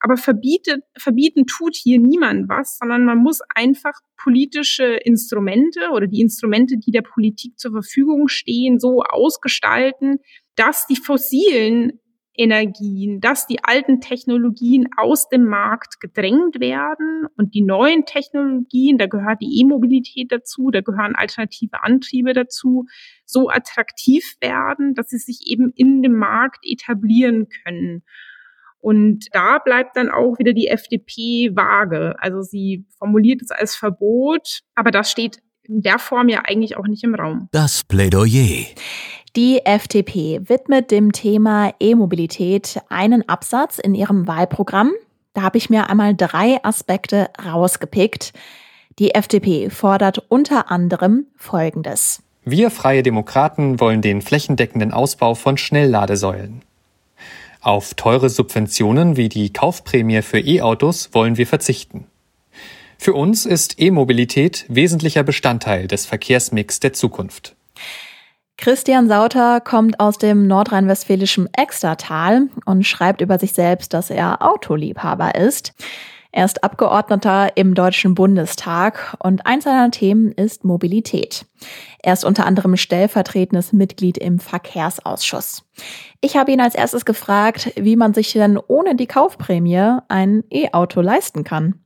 Aber 0.00 0.16
verbietet, 0.18 0.82
verbieten 0.98 1.46
tut 1.46 1.74
hier 1.74 1.98
niemand 1.98 2.48
was, 2.50 2.78
sondern 2.78 3.04
man 3.04 3.18
muss 3.18 3.40
einfach 3.54 3.94
politische 4.22 4.84
Instrumente 4.84 5.90
oder 5.94 6.06
die 6.06 6.20
Instrumente, 6.20 6.76
die 6.76 6.90
der 6.90 7.02
Politik 7.02 7.58
zur 7.58 7.72
Verfügung 7.72 8.28
stehen, 8.28 8.78
so 8.78 9.02
ausgestalten, 9.02 10.18
dass 10.56 10.86
die 10.86 10.96
fossilen 10.96 11.99
Energien, 12.34 13.20
dass 13.20 13.46
die 13.46 13.62
alten 13.62 14.00
Technologien 14.00 14.88
aus 14.96 15.28
dem 15.28 15.46
Markt 15.46 16.00
gedrängt 16.00 16.60
werden 16.60 17.26
und 17.36 17.54
die 17.54 17.62
neuen 17.62 18.04
Technologien, 18.06 18.98
da 18.98 19.06
gehört 19.06 19.42
die 19.42 19.60
E-Mobilität 19.60 20.30
dazu, 20.30 20.70
da 20.70 20.80
gehören 20.80 21.16
alternative 21.16 21.82
Antriebe 21.82 22.32
dazu, 22.32 22.86
so 23.24 23.48
attraktiv 23.48 24.36
werden, 24.40 24.94
dass 24.94 25.08
sie 25.08 25.18
sich 25.18 25.42
eben 25.46 25.72
in 25.74 26.02
dem 26.02 26.14
Markt 26.14 26.64
etablieren 26.64 27.48
können. 27.64 28.02
Und 28.78 29.26
da 29.32 29.58
bleibt 29.58 29.96
dann 29.96 30.08
auch 30.08 30.38
wieder 30.38 30.54
die 30.54 30.68
FDP 30.68 31.54
vage. 31.54 32.14
Also 32.18 32.40
sie 32.40 32.86
formuliert 32.98 33.42
es 33.42 33.50
als 33.50 33.76
Verbot, 33.76 34.60
aber 34.74 34.90
das 34.90 35.10
steht 35.10 35.40
in 35.70 35.82
der 35.82 35.98
Form 35.98 36.28
ja 36.28 36.42
eigentlich 36.44 36.76
auch 36.76 36.86
nicht 36.86 37.04
im 37.04 37.14
Raum. 37.14 37.48
Das 37.52 37.84
Plädoyer. 37.84 38.66
Die 39.36 39.64
FDP 39.64 40.40
widmet 40.48 40.90
dem 40.90 41.12
Thema 41.12 41.72
E-Mobilität 41.78 42.80
einen 42.88 43.28
Absatz 43.28 43.78
in 43.78 43.94
ihrem 43.94 44.26
Wahlprogramm. 44.26 44.92
Da 45.34 45.42
habe 45.42 45.58
ich 45.58 45.70
mir 45.70 45.88
einmal 45.88 46.16
drei 46.16 46.62
Aspekte 46.64 47.30
rausgepickt. 47.44 48.32
Die 48.98 49.14
FDP 49.14 49.70
fordert 49.70 50.18
unter 50.28 50.70
anderem 50.70 51.26
Folgendes. 51.36 52.22
Wir 52.44 52.70
freie 52.70 53.04
Demokraten 53.04 53.78
wollen 53.78 54.02
den 54.02 54.22
flächendeckenden 54.22 54.92
Ausbau 54.92 55.34
von 55.34 55.56
Schnellladesäulen. 55.56 56.62
Auf 57.60 57.94
teure 57.94 58.30
Subventionen 58.30 59.16
wie 59.16 59.28
die 59.28 59.52
Kaufprämie 59.52 60.22
für 60.22 60.40
E-Autos 60.40 61.10
wollen 61.12 61.36
wir 61.36 61.46
verzichten. 61.46 62.06
Für 63.02 63.14
uns 63.14 63.46
ist 63.46 63.80
E-Mobilität 63.80 64.66
wesentlicher 64.68 65.22
Bestandteil 65.22 65.88
des 65.88 66.04
Verkehrsmix 66.04 66.80
der 66.80 66.92
Zukunft. 66.92 67.56
Christian 68.58 69.08
Sauter 69.08 69.62
kommt 69.62 69.98
aus 69.98 70.18
dem 70.18 70.46
nordrhein-westfälischen 70.46 71.48
Extertal 71.54 72.48
und 72.66 72.86
schreibt 72.86 73.22
über 73.22 73.38
sich 73.38 73.54
selbst, 73.54 73.94
dass 73.94 74.10
er 74.10 74.46
Autoliebhaber 74.46 75.34
ist. 75.34 75.72
Er 76.30 76.44
ist 76.44 76.62
Abgeordneter 76.62 77.56
im 77.56 77.74
Deutschen 77.74 78.14
Bundestag 78.14 79.16
und 79.18 79.46
eins 79.46 79.64
seiner 79.64 79.90
Themen 79.90 80.32
ist 80.32 80.64
Mobilität. 80.64 81.46
Er 82.02 82.12
ist 82.12 82.26
unter 82.26 82.44
anderem 82.44 82.76
stellvertretendes 82.76 83.72
Mitglied 83.72 84.18
im 84.18 84.38
Verkehrsausschuss. 84.38 85.62
Ich 86.20 86.36
habe 86.36 86.52
ihn 86.52 86.60
als 86.60 86.74
erstes 86.74 87.06
gefragt, 87.06 87.72
wie 87.76 87.96
man 87.96 88.12
sich 88.12 88.34
denn 88.34 88.58
ohne 88.58 88.94
die 88.94 89.06
Kaufprämie 89.06 90.00
ein 90.08 90.44
E-Auto 90.50 91.00
leisten 91.00 91.44
kann. 91.44 91.80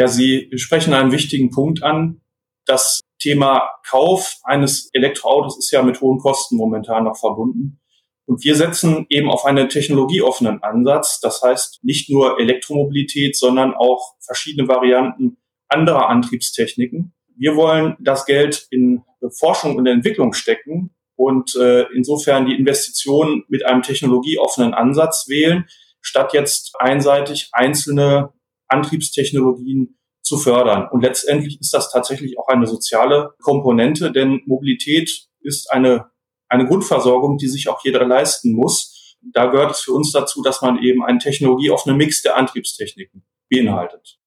Ja, 0.00 0.08
Sie 0.08 0.48
sprechen 0.56 0.94
einen 0.94 1.12
wichtigen 1.12 1.50
Punkt 1.50 1.82
an. 1.82 2.22
Das 2.64 3.02
Thema 3.20 3.68
Kauf 3.86 4.38
eines 4.44 4.88
Elektroautos 4.94 5.58
ist 5.58 5.70
ja 5.72 5.82
mit 5.82 6.00
hohen 6.00 6.18
Kosten 6.18 6.56
momentan 6.56 7.04
noch 7.04 7.18
verbunden. 7.18 7.82
Und 8.24 8.42
wir 8.42 8.54
setzen 8.54 9.04
eben 9.10 9.28
auf 9.28 9.44
einen 9.44 9.68
technologieoffenen 9.68 10.62
Ansatz. 10.62 11.20
Das 11.20 11.42
heißt 11.42 11.80
nicht 11.82 12.08
nur 12.08 12.40
Elektromobilität, 12.40 13.36
sondern 13.36 13.74
auch 13.74 14.14
verschiedene 14.24 14.68
Varianten 14.68 15.36
anderer 15.68 16.08
Antriebstechniken. 16.08 17.12
Wir 17.36 17.56
wollen 17.56 17.98
das 18.00 18.24
Geld 18.24 18.68
in 18.70 19.02
Forschung 19.38 19.76
und 19.76 19.86
Entwicklung 19.86 20.32
stecken 20.32 20.94
und 21.14 21.54
äh, 21.56 21.82
insofern 21.94 22.46
die 22.46 22.54
Investitionen 22.54 23.44
mit 23.48 23.66
einem 23.66 23.82
technologieoffenen 23.82 24.72
Ansatz 24.72 25.26
wählen, 25.28 25.66
statt 26.00 26.32
jetzt 26.32 26.72
einseitig 26.78 27.50
einzelne 27.52 28.32
Antriebstechnologien 28.70 29.98
zu 30.22 30.38
fördern. 30.38 30.88
Und 30.90 31.02
letztendlich 31.02 31.60
ist 31.60 31.74
das 31.74 31.90
tatsächlich 31.90 32.38
auch 32.38 32.48
eine 32.48 32.66
soziale 32.66 33.34
Komponente, 33.42 34.12
denn 34.12 34.42
Mobilität 34.46 35.28
ist 35.40 35.70
eine 35.70 36.10
eine 36.50 36.66
Grundversorgung, 36.66 37.38
die 37.38 37.48
sich 37.48 37.68
auch 37.68 37.82
jeder 37.84 38.04
leisten 38.04 38.52
muss. 38.52 39.16
Da 39.32 39.46
gehört 39.46 39.72
es 39.72 39.80
für 39.80 39.92
uns 39.92 40.12
dazu, 40.12 40.42
dass 40.42 40.60
man 40.62 40.82
eben 40.82 41.04
einen 41.04 41.20
technologieoffenen 41.20 41.96
Mix 41.96 42.22
der 42.22 42.36
Antriebstechniken 42.36 43.24
beinhaltet. 43.48 44.19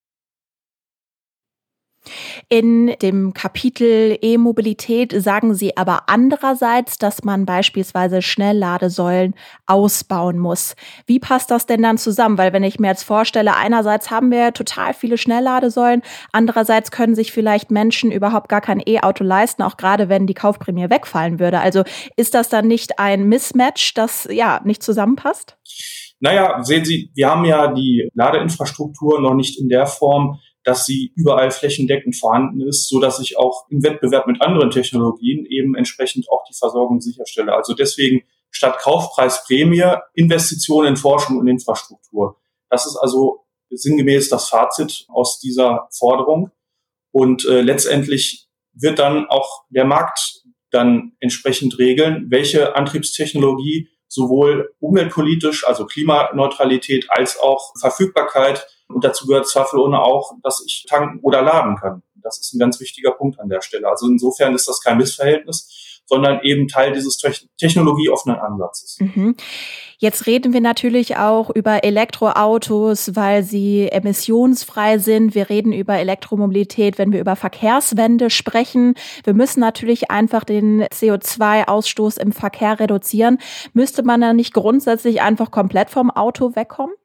In 2.50 2.96
dem 3.02 3.34
Kapitel 3.34 4.18
E-Mobilität 4.22 5.14
sagen 5.22 5.54
Sie 5.54 5.78
aber 5.78 6.04
andererseits, 6.08 6.98
dass 6.98 7.24
man 7.24 7.46
beispielsweise 7.46 8.22
Schnellladesäulen 8.22 9.36
ausbauen 9.66 10.38
muss. 10.38 10.76
Wie 11.06 11.20
passt 11.20 11.52
das 11.52 11.66
denn 11.66 11.82
dann 11.82 11.98
zusammen? 11.98 12.38
Weil 12.38 12.54
wenn 12.54 12.64
ich 12.64 12.80
mir 12.80 12.88
jetzt 12.88 13.04
vorstelle, 13.04 13.56
einerseits 13.56 14.12
haben 14.12 14.32
wir 14.32 14.54
total 14.54 14.94
viele 14.94 15.18
Schnellladesäulen, 15.18 16.02
andererseits 16.32 16.92
können 16.92 17.16
sich 17.16 17.32
vielleicht 17.32 17.72
Menschen 17.72 18.12
überhaupt 18.12 18.50
gar 18.50 18.62
kein 18.62 18.82
E-Auto 18.86 19.24
leisten, 19.24 19.64
auch 19.64 19.78
gerade 19.78 20.10
wenn 20.10 20.28
die 20.28 20.34
Kaufprämie 20.34 20.90
wegfallen 20.90 21.40
würde. 21.40 21.60
Also 21.60 21.84
ist 22.18 22.34
das 22.34 22.50
dann 22.50 22.68
nicht 22.68 23.00
ein 23.00 23.28
Mismatch, 23.28 23.94
das 23.94 24.28
ja 24.30 24.62
nicht 24.64 24.84
zusammenpasst? 24.84 25.58
Naja, 26.20 26.64
sehen 26.64 26.86
Sie, 26.86 27.12
wir 27.16 27.30
haben 27.30 27.44
ja 27.46 27.74
die 27.74 28.10
Ladeinfrastruktur 28.14 29.20
noch 29.20 29.34
nicht 29.34 29.60
in 29.60 29.68
der 29.68 29.88
Form, 29.88 30.40
dass 30.64 30.86
sie 30.86 31.12
überall 31.16 31.52
flächendeckend 31.52 32.16
vorhanden 32.16 32.62
ist, 32.62 32.88
so 32.88 33.00
dass 33.00 33.20
ich 33.20 33.38
auch 33.38 33.66
im 33.70 33.84
Wettbewerb 33.84 34.28
mit 34.28 34.42
anderen 34.42 34.72
Technologien 34.72 35.46
eben 35.46 35.76
entsprechend 35.76 36.30
auch 36.30 36.44
die 36.50 36.56
Versorgung 36.56 37.02
sicherstelle. 37.02 37.54
Also 37.54 37.74
deswegen 37.74 38.24
statt 38.50 38.80
Kaufpreisprämie 38.80 39.96
Investitionen 40.14 40.90
in 40.90 40.98
Forschung 40.98 41.38
und 41.38 41.48
Infrastruktur. 41.48 42.38
Das 42.70 42.86
ist 42.86 42.96
also 42.96 43.46
sinngemäß 43.70 44.30
das 44.30 44.50
Fazit 44.50 45.06
aus 45.10 45.40
dieser 45.40 45.88
Forderung. 45.92 46.52
Und 47.12 47.46
äh, 47.46 47.62
letztendlich 47.62 48.48
wird 48.74 49.00
dann 49.00 49.28
auch 49.28 49.64
der 49.70 49.86
Markt 49.86 50.44
dann 50.72 51.14
entsprechend 51.20 51.78
regeln, 51.78 52.28
welche 52.30 52.76
Antriebstechnologie 52.76 53.90
sowohl 54.08 54.74
umweltpolitisch, 54.80 55.68
also 55.68 55.86
Klimaneutralität, 55.86 57.08
als 57.10 57.40
auch 57.40 57.74
Verfügbarkeit 57.80 58.68
und 58.94 59.04
dazu 59.04 59.28
gehört 59.28 59.48
zweifelsohne 59.48 60.02
auch, 60.02 60.34
dass 60.44 60.64
ich 60.66 60.86
tanken 60.88 61.20
oder 61.22 61.42
laden 61.42 61.76
kann. 61.76 62.04
Das 62.16 62.40
ist 62.40 62.54
ein 62.54 62.60
ganz 62.60 62.80
wichtiger 62.80 63.12
Punkt 63.12 63.40
an 63.40 63.50
der 63.50 63.62
Stelle. 63.62 63.88
Also 63.88 64.08
insofern 64.08 64.56
ist 64.56 64.68
das 64.68 64.82
kein 64.82 64.98
Missverhältnis, 64.98 66.02
sondern 66.06 66.42
eben 66.44 66.68
Teil 66.68 66.94
dieses 66.94 67.18
technologieoffenen 67.58 68.38
Ansatzes. 68.38 68.98
Mhm. 69.00 69.36
Jetzt 69.98 70.26
reden 70.28 70.52
wir 70.52 70.60
natürlich 70.60 71.16
auch 71.16 71.50
über 71.50 71.86
Elektroautos, 71.86 73.16
weil 73.16 73.44
sie 73.44 73.88
emissionsfrei 73.90 74.98
sind. 74.98 75.34
Wir 75.34 75.50
reden 75.50 75.72
über 75.72 75.98
Elektromobilität, 75.98 76.98
wenn 76.98 77.14
wir 77.14 77.22
über 77.22 77.38
Verkehrswende 77.38 78.30
sprechen. 78.30 78.96
Wir 79.24 79.34
müssen 79.34 79.62
natürlich 79.62 80.12
einfach 80.12 80.44
den 80.44 80.84
CO2-Ausstoß 80.84 82.20
im 82.20 82.34
Verkehr 82.34 82.82
reduzieren. 82.82 83.38
Müsste 83.72 84.04
man 84.04 84.20
dann 84.20 84.36
nicht 84.36 84.54
grundsätzlich 84.54 85.22
einfach 85.22 85.52
komplett 85.52 85.90
vom 85.90 86.12
Auto 86.12 86.54
wegkommen? 86.56 86.96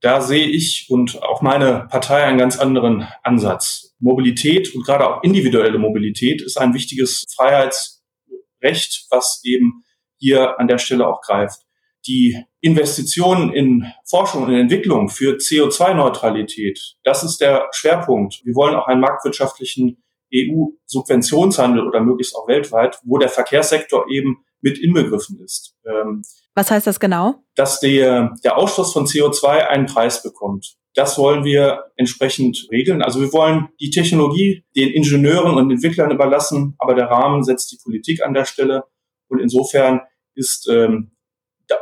Da 0.00 0.20
sehe 0.20 0.46
ich 0.46 0.86
und 0.90 1.22
auch 1.22 1.42
meine 1.42 1.88
Partei 1.90 2.22
einen 2.22 2.38
ganz 2.38 2.58
anderen 2.58 3.08
Ansatz. 3.24 3.96
Mobilität 3.98 4.74
und 4.74 4.84
gerade 4.84 5.08
auch 5.08 5.22
individuelle 5.24 5.78
Mobilität 5.78 6.40
ist 6.40 6.56
ein 6.56 6.72
wichtiges 6.72 7.24
Freiheitsrecht, 7.34 9.06
was 9.10 9.40
eben 9.44 9.82
hier 10.18 10.60
an 10.60 10.68
der 10.68 10.78
Stelle 10.78 11.08
auch 11.08 11.20
greift. 11.20 11.62
Die 12.06 12.40
Investitionen 12.60 13.52
in 13.52 13.92
Forschung 14.04 14.44
und 14.44 14.54
Entwicklung 14.54 15.08
für 15.08 15.36
CO2-Neutralität, 15.36 16.96
das 17.02 17.24
ist 17.24 17.40
der 17.40 17.68
Schwerpunkt. 17.72 18.40
Wir 18.44 18.54
wollen 18.54 18.76
auch 18.76 18.86
einen 18.86 19.00
marktwirtschaftlichen 19.00 20.02
EU-Subventionshandel 20.32 21.86
oder 21.86 22.00
möglichst 22.00 22.36
auch 22.36 22.46
weltweit, 22.46 22.98
wo 23.04 23.18
der 23.18 23.28
Verkehrssektor 23.28 24.08
eben 24.10 24.44
mit 24.60 24.78
inbegriffen 24.78 25.40
ist. 25.40 25.74
Ähm, 25.86 26.22
Was 26.54 26.70
heißt 26.70 26.86
das 26.86 27.00
genau? 27.00 27.42
Dass 27.54 27.80
der, 27.80 28.34
der 28.44 28.56
Ausstoß 28.56 28.92
von 28.92 29.06
CO2 29.06 29.46
einen 29.66 29.86
Preis 29.86 30.22
bekommt. 30.22 30.76
Das 30.94 31.16
wollen 31.18 31.44
wir 31.44 31.84
entsprechend 31.96 32.66
regeln. 32.72 33.02
Also 33.02 33.20
wir 33.20 33.32
wollen 33.32 33.68
die 33.80 33.90
Technologie 33.90 34.64
den 34.74 34.90
Ingenieuren 34.90 35.54
und 35.54 35.70
Entwicklern 35.70 36.10
überlassen, 36.10 36.74
aber 36.78 36.94
der 36.94 37.06
Rahmen 37.06 37.44
setzt 37.44 37.70
die 37.70 37.78
Politik 37.82 38.24
an 38.24 38.34
der 38.34 38.44
Stelle. 38.44 38.84
Und 39.28 39.38
insofern 39.38 40.00
ist 40.34 40.68
ähm, 40.68 41.12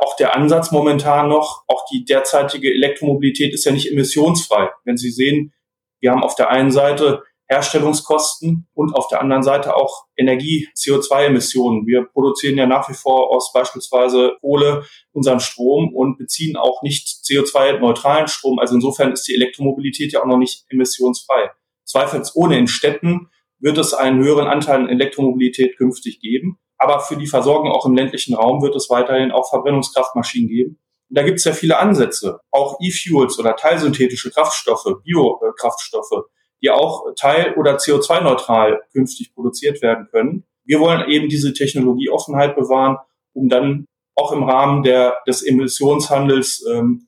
auch 0.01 0.15
der 0.17 0.35
Ansatz 0.35 0.71
momentan 0.71 1.29
noch, 1.29 1.63
auch 1.67 1.85
die 1.91 2.05
derzeitige 2.05 2.71
Elektromobilität 2.71 3.53
ist 3.53 3.65
ja 3.65 3.71
nicht 3.71 3.91
emissionsfrei. 3.91 4.69
Wenn 4.83 4.97
Sie 4.97 5.11
sehen, 5.11 5.53
wir 5.99 6.11
haben 6.11 6.23
auf 6.23 6.35
der 6.35 6.49
einen 6.49 6.71
Seite 6.71 7.23
Herstellungskosten 7.49 8.67
und 8.73 8.93
auf 8.93 9.07
der 9.07 9.21
anderen 9.21 9.43
Seite 9.43 9.75
auch 9.75 10.05
Energie, 10.17 10.67
CO2-Emissionen. 10.75 11.87
Wir 11.87 12.03
produzieren 12.03 12.57
ja 12.57 12.65
nach 12.65 12.89
wie 12.89 12.93
vor 12.93 13.33
aus 13.33 13.53
beispielsweise 13.53 14.37
Kohle 14.41 14.83
unseren 15.13 15.39
Strom 15.39 15.93
und 15.93 16.17
beziehen 16.17 16.57
auch 16.57 16.81
nicht 16.81 17.07
CO2-neutralen 17.23 18.27
Strom. 18.27 18.59
Also 18.59 18.75
insofern 18.75 19.13
ist 19.13 19.27
die 19.27 19.35
Elektromobilität 19.35 20.11
ja 20.11 20.21
auch 20.21 20.27
noch 20.27 20.37
nicht 20.37 20.65
emissionsfrei. 20.69 21.51
zweifelsohne 21.85 22.57
in 22.57 22.67
Städten 22.67 23.29
wird 23.59 23.77
es 23.77 23.93
einen 23.93 24.21
höheren 24.21 24.47
Anteil 24.47 24.81
an 24.81 24.89
Elektromobilität 24.89 25.77
künftig 25.77 26.19
geben. 26.19 26.59
Aber 26.77 26.99
für 26.99 27.17
die 27.17 27.27
Versorgung 27.27 27.71
auch 27.71 27.85
im 27.85 27.95
ländlichen 27.95 28.35
Raum 28.35 28.61
wird 28.61 28.75
es 28.75 28.89
weiterhin 28.89 29.31
auch 29.31 29.49
Verbrennungskraftmaschinen 29.49 30.49
geben. 30.49 30.79
Und 31.09 31.17
da 31.17 31.23
gibt 31.23 31.39
es 31.39 31.45
ja 31.45 31.53
viele 31.53 31.79
Ansätze, 31.79 32.39
auch 32.51 32.77
E-Fuels 32.81 33.39
oder 33.39 33.55
teilsynthetische 33.55 34.29
Kraftstoffe, 34.29 34.85
Biokraftstoffe, 35.03 36.25
die 36.61 36.69
auch 36.69 37.13
teil- 37.15 37.53
oder 37.55 37.77
CO2-neutral 37.77 38.81
künftig 38.91 39.33
produziert 39.33 39.81
werden 39.81 40.07
können. 40.11 40.45
Wir 40.65 40.79
wollen 40.79 41.09
eben 41.09 41.29
diese 41.29 41.53
Technologieoffenheit 41.53 42.55
bewahren, 42.55 42.97
um 43.33 43.49
dann 43.49 43.85
auch 44.15 44.31
im 44.31 44.43
Rahmen 44.43 44.83
der, 44.83 45.17
des 45.27 45.45
Emissionshandels 45.45 46.65
ähm, 46.71 47.07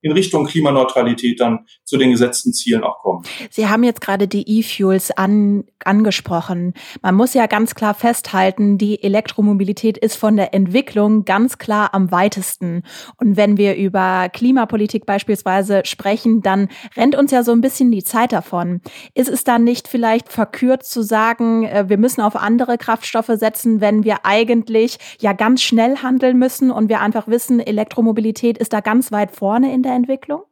in 0.00 0.12
Richtung 0.12 0.46
Klimaneutralität 0.46 1.40
dann 1.40 1.66
zu 1.84 1.96
den 1.96 2.10
gesetzten 2.10 2.52
Zielen 2.52 2.84
auch 2.84 3.00
kommen. 3.00 3.24
Sie 3.50 3.68
haben 3.68 3.82
jetzt 3.82 4.00
gerade 4.00 4.28
die 4.28 4.58
E-Fuels 4.58 5.10
an, 5.10 5.64
angesprochen. 5.84 6.74
Man 7.02 7.14
muss 7.14 7.34
ja 7.34 7.46
ganz 7.46 7.74
klar 7.74 7.94
festhalten, 7.94 8.78
die 8.78 9.02
Elektromobilität 9.02 9.98
ist 9.98 10.16
von 10.16 10.36
der 10.36 10.54
Entwicklung 10.54 11.24
ganz 11.24 11.58
klar 11.58 11.94
am 11.94 12.12
weitesten. 12.12 12.82
Und 13.16 13.36
wenn 13.36 13.56
wir 13.56 13.76
über 13.76 14.28
Klimapolitik 14.32 15.04
beispielsweise 15.04 15.82
sprechen, 15.84 16.42
dann 16.42 16.68
rennt 16.96 17.16
uns 17.16 17.32
ja 17.32 17.42
so 17.42 17.52
ein 17.52 17.60
bisschen 17.60 17.90
die 17.90 18.04
Zeit 18.04 18.32
davon. 18.32 18.80
Ist 19.14 19.28
es 19.28 19.42
dann 19.42 19.64
nicht 19.64 19.88
vielleicht 19.88 20.28
verkürt 20.28 20.84
zu 20.84 21.02
sagen, 21.02 21.64
äh, 21.64 21.88
wir 21.88 21.98
müssen 21.98 22.20
auf 22.20 22.36
andere 22.36 22.78
Kraftstoffe 22.78 23.32
setzen, 23.34 23.80
wenn 23.80 24.04
wir 24.04 24.24
eigentlich 24.24 24.98
ja 25.20 25.32
ganz 25.32 25.62
schnell 25.62 25.96
handeln 25.96 26.38
müssen 26.38 26.70
und 26.70 26.88
wir 26.88 27.00
einfach 27.00 27.26
wissen, 27.26 27.60
Elektromobilität 27.60 28.58
ist 28.58 28.72
da 28.72 28.80
ganz 28.80 29.10
weit 29.10 29.32
vorne 29.32 29.72
in 29.72 29.82
der 29.82 29.87
der 29.88 29.96
Entwicklung? 29.96 30.42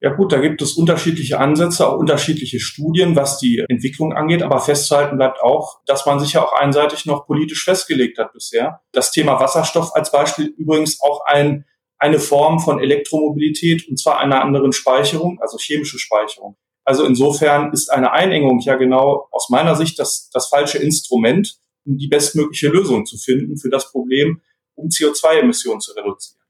Ja 0.00 0.10
gut, 0.10 0.32
da 0.32 0.40
gibt 0.40 0.60
es 0.60 0.74
unterschiedliche 0.74 1.40
Ansätze, 1.40 1.88
auch 1.88 1.98
unterschiedliche 1.98 2.60
Studien, 2.60 3.16
was 3.16 3.38
die 3.38 3.64
Entwicklung 3.68 4.12
angeht. 4.12 4.42
Aber 4.42 4.60
festzuhalten 4.60 5.16
bleibt 5.16 5.40
auch, 5.40 5.80
dass 5.86 6.04
man 6.04 6.20
sich 6.20 6.34
ja 6.34 6.44
auch 6.44 6.52
einseitig 6.52 7.06
noch 7.06 7.26
politisch 7.26 7.64
festgelegt 7.64 8.18
hat 8.18 8.34
bisher. 8.34 8.82
Das 8.92 9.12
Thema 9.12 9.40
Wasserstoff 9.40 9.94
als 9.94 10.12
Beispiel 10.12 10.52
übrigens 10.58 11.00
auch 11.00 11.24
ein, 11.24 11.64
eine 11.96 12.18
Form 12.18 12.60
von 12.60 12.80
Elektromobilität 12.80 13.88
und 13.88 13.98
zwar 13.98 14.18
einer 14.18 14.42
anderen 14.42 14.74
Speicherung, 14.74 15.38
also 15.40 15.56
chemische 15.58 15.98
Speicherung. 15.98 16.56
Also 16.84 17.06
insofern 17.06 17.72
ist 17.72 17.90
eine 17.90 18.12
Einengung 18.12 18.60
ja 18.60 18.74
genau 18.74 19.28
aus 19.30 19.48
meiner 19.48 19.74
Sicht 19.74 19.98
das, 19.98 20.28
das 20.34 20.48
falsche 20.48 20.76
Instrument, 20.76 21.56
um 21.86 21.96
die 21.96 22.08
bestmögliche 22.08 22.68
Lösung 22.68 23.06
zu 23.06 23.16
finden 23.16 23.56
für 23.56 23.70
das 23.70 23.90
Problem, 23.90 24.42
um 24.74 24.88
CO2-Emissionen 24.88 25.80
zu 25.80 25.92
reduzieren. 25.92 26.43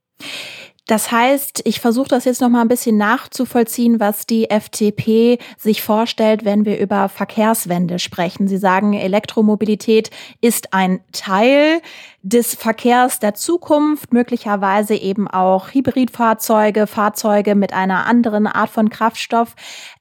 Das 0.87 1.11
heißt, 1.11 1.63
ich 1.65 1.81
versuche 1.81 2.09
das 2.09 2.27
jetzt 2.27 2.43
noch 2.43 2.51
mal 2.51 2.61
ein 2.61 2.69
bisschen 2.69 2.99
nachzuvollziehen, 2.99 4.01
was 4.01 4.27
die 4.27 4.51
FDP 4.51 5.39
sich 5.57 5.83
vorstellt, 5.83 6.45
wenn 6.45 6.67
wir 6.67 6.79
über 6.79 7.09
Verkehrswende 7.09 7.99
sprechen. 7.99 8.49
Sie 8.49 8.59
sagen, 8.59 8.93
Elektromobilität 8.93 10.11
ist 10.43 10.75
ein 10.75 11.01
Teil 11.13 11.81
des 12.25 12.55
Verkehrs 12.55 13.19
der 13.19 13.35
Zukunft, 13.35 14.15
möglicherweise 14.15 14.95
eben 14.95 15.29
auch 15.29 15.75
Hybridfahrzeuge, 15.75 16.87
Fahrzeuge 16.87 17.55
mit 17.55 17.75
einer 17.75 18.07
anderen 18.07 18.47
Art 18.47 18.71
von 18.71 18.89
Kraftstoff. 18.89 19.55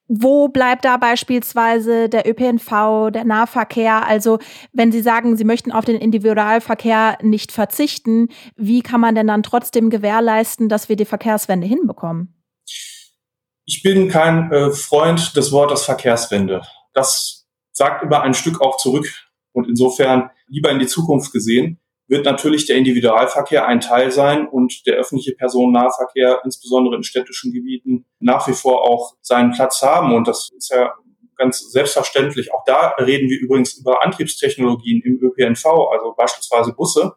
Wo 0.07 0.47
bleibt 0.47 0.85
da 0.85 0.95
beispielsweise 0.95 2.07
der 2.07 2.25
ÖPNV, 2.25 3.11
der 3.11 3.25
Nahverkehr? 3.25 4.07
Also 4.07 4.39
wenn 4.71 4.93
Sie 4.93 5.01
sagen, 5.01 5.35
Sie 5.35 5.43
möchten 5.43 5.73
auf 5.73 5.83
den 5.83 5.97
Individualverkehr 5.97 7.17
nicht 7.21 7.51
verzichten, 7.51 8.29
wie 8.55 8.81
kann 8.81 9.01
man 9.01 9.15
denn 9.15 9.27
dann 9.27 9.43
trotzdem 9.43 9.89
gewährleisten, 9.89 10.69
dass 10.69 10.87
wir 10.87 10.95
die 10.95 11.03
Verkehrswende 11.03 11.67
hinbekommen? 11.67 12.41
Ich 13.65 13.83
bin 13.83 14.07
kein 14.07 14.49
äh, 14.53 14.71
Freund 14.71 15.35
des 15.35 15.51
Wortes 15.51 15.83
Verkehrswende. 15.83 16.61
Das 16.93 17.47
sagt 17.73 18.01
über 18.01 18.21
ein 18.21 18.33
Stück 18.33 18.61
auch 18.61 18.77
zurück 18.77 19.07
und 19.51 19.67
insofern 19.67 20.29
lieber 20.47 20.71
in 20.71 20.79
die 20.79 20.87
Zukunft 20.87 21.33
gesehen 21.33 21.81
wird 22.07 22.25
natürlich 22.25 22.65
der 22.65 22.75
Individualverkehr 22.75 23.65
ein 23.65 23.79
Teil 23.79 24.11
sein 24.11 24.47
und 24.47 24.85
der 24.85 24.95
öffentliche 24.95 25.35
Personennahverkehr, 25.35 26.41
insbesondere 26.43 26.95
in 26.95 27.03
städtischen 27.03 27.53
Gebieten, 27.53 28.05
nach 28.19 28.47
wie 28.47 28.53
vor 28.53 28.83
auch 28.83 29.15
seinen 29.21 29.51
Platz 29.51 29.81
haben. 29.81 30.13
Und 30.13 30.27
das 30.27 30.51
ist 30.57 30.69
ja 30.69 30.93
ganz 31.37 31.71
selbstverständlich. 31.71 32.53
Auch 32.53 32.63
da 32.65 32.89
reden 32.99 33.29
wir 33.29 33.39
übrigens 33.39 33.73
über 33.77 34.03
Antriebstechnologien 34.03 35.01
im 35.03 35.19
ÖPNV, 35.21 35.65
also 35.65 36.13
beispielsweise 36.15 36.73
Busse. 36.73 37.13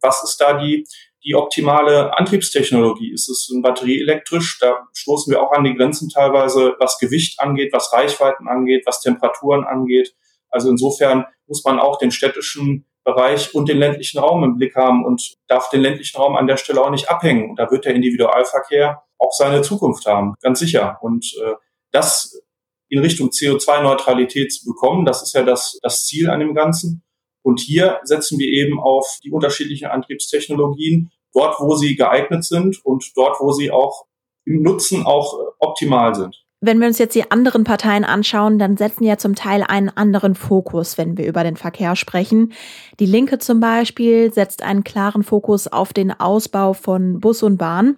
Was 0.00 0.22
ist 0.22 0.40
da 0.40 0.58
die, 0.58 0.86
die 1.24 1.34
optimale 1.34 2.16
Antriebstechnologie? 2.16 3.12
Ist 3.12 3.28
es 3.28 3.50
ein 3.50 3.62
batterieelektrisch? 3.62 4.58
Da 4.60 4.86
stoßen 4.94 5.30
wir 5.32 5.42
auch 5.42 5.52
an 5.52 5.64
die 5.64 5.74
Grenzen 5.74 6.08
teilweise, 6.08 6.74
was 6.78 6.98
Gewicht 6.98 7.40
angeht, 7.40 7.72
was 7.72 7.92
Reichweiten 7.92 8.48
angeht, 8.48 8.84
was 8.86 9.00
Temperaturen 9.00 9.64
angeht. 9.64 10.14
Also 10.48 10.70
insofern 10.70 11.26
muss 11.46 11.64
man 11.64 11.78
auch 11.78 11.98
den 11.98 12.10
städtischen 12.10 12.86
Bereich 13.04 13.54
und 13.54 13.68
den 13.68 13.78
ländlichen 13.78 14.18
Raum 14.18 14.44
im 14.44 14.56
Blick 14.56 14.76
haben 14.76 15.04
und 15.04 15.36
darf 15.48 15.70
den 15.70 15.80
ländlichen 15.80 16.18
Raum 16.18 16.36
an 16.36 16.46
der 16.46 16.56
Stelle 16.56 16.82
auch 16.82 16.90
nicht 16.90 17.08
abhängen. 17.08 17.50
Und 17.50 17.58
da 17.58 17.70
wird 17.70 17.84
der 17.84 17.94
Individualverkehr 17.94 19.02
auch 19.18 19.32
seine 19.32 19.62
Zukunft 19.62 20.06
haben, 20.06 20.34
ganz 20.42 20.58
sicher. 20.58 20.98
Und 21.00 21.26
äh, 21.44 21.54
das 21.92 22.42
in 22.88 23.00
Richtung 23.00 23.28
CO2-Neutralität 23.28 24.52
zu 24.52 24.66
bekommen, 24.66 25.04
das 25.04 25.22
ist 25.22 25.34
ja 25.34 25.42
das, 25.42 25.78
das 25.82 26.04
Ziel 26.04 26.28
an 26.28 26.40
dem 26.40 26.54
Ganzen. 26.54 27.02
Und 27.42 27.60
hier 27.60 28.00
setzen 28.02 28.38
wir 28.38 28.48
eben 28.48 28.78
auf 28.80 29.18
die 29.24 29.30
unterschiedlichen 29.30 29.86
Antriebstechnologien, 29.86 31.10
dort, 31.32 31.58
wo 31.60 31.74
sie 31.76 31.96
geeignet 31.96 32.44
sind 32.44 32.84
und 32.84 33.12
dort, 33.16 33.40
wo 33.40 33.52
sie 33.52 33.70
auch 33.70 34.06
im 34.44 34.62
Nutzen 34.62 35.06
auch 35.06 35.54
optimal 35.58 36.14
sind. 36.14 36.44
Wenn 36.62 36.78
wir 36.78 36.88
uns 36.88 36.98
jetzt 36.98 37.14
die 37.14 37.30
anderen 37.30 37.64
Parteien 37.64 38.04
anschauen, 38.04 38.58
dann 38.58 38.76
setzen 38.76 39.04
ja 39.04 39.16
zum 39.16 39.34
Teil 39.34 39.62
einen 39.66 39.88
anderen 39.88 40.34
Fokus, 40.34 40.98
wenn 40.98 41.16
wir 41.16 41.26
über 41.26 41.42
den 41.42 41.56
Verkehr 41.56 41.96
sprechen. 41.96 42.52
Die 42.98 43.06
Linke 43.06 43.38
zum 43.38 43.60
Beispiel 43.60 44.30
setzt 44.30 44.62
einen 44.62 44.84
klaren 44.84 45.22
Fokus 45.22 45.68
auf 45.68 45.94
den 45.94 46.10
Ausbau 46.10 46.74
von 46.74 47.18
Bus 47.18 47.42
und 47.42 47.56
Bahn. 47.56 47.96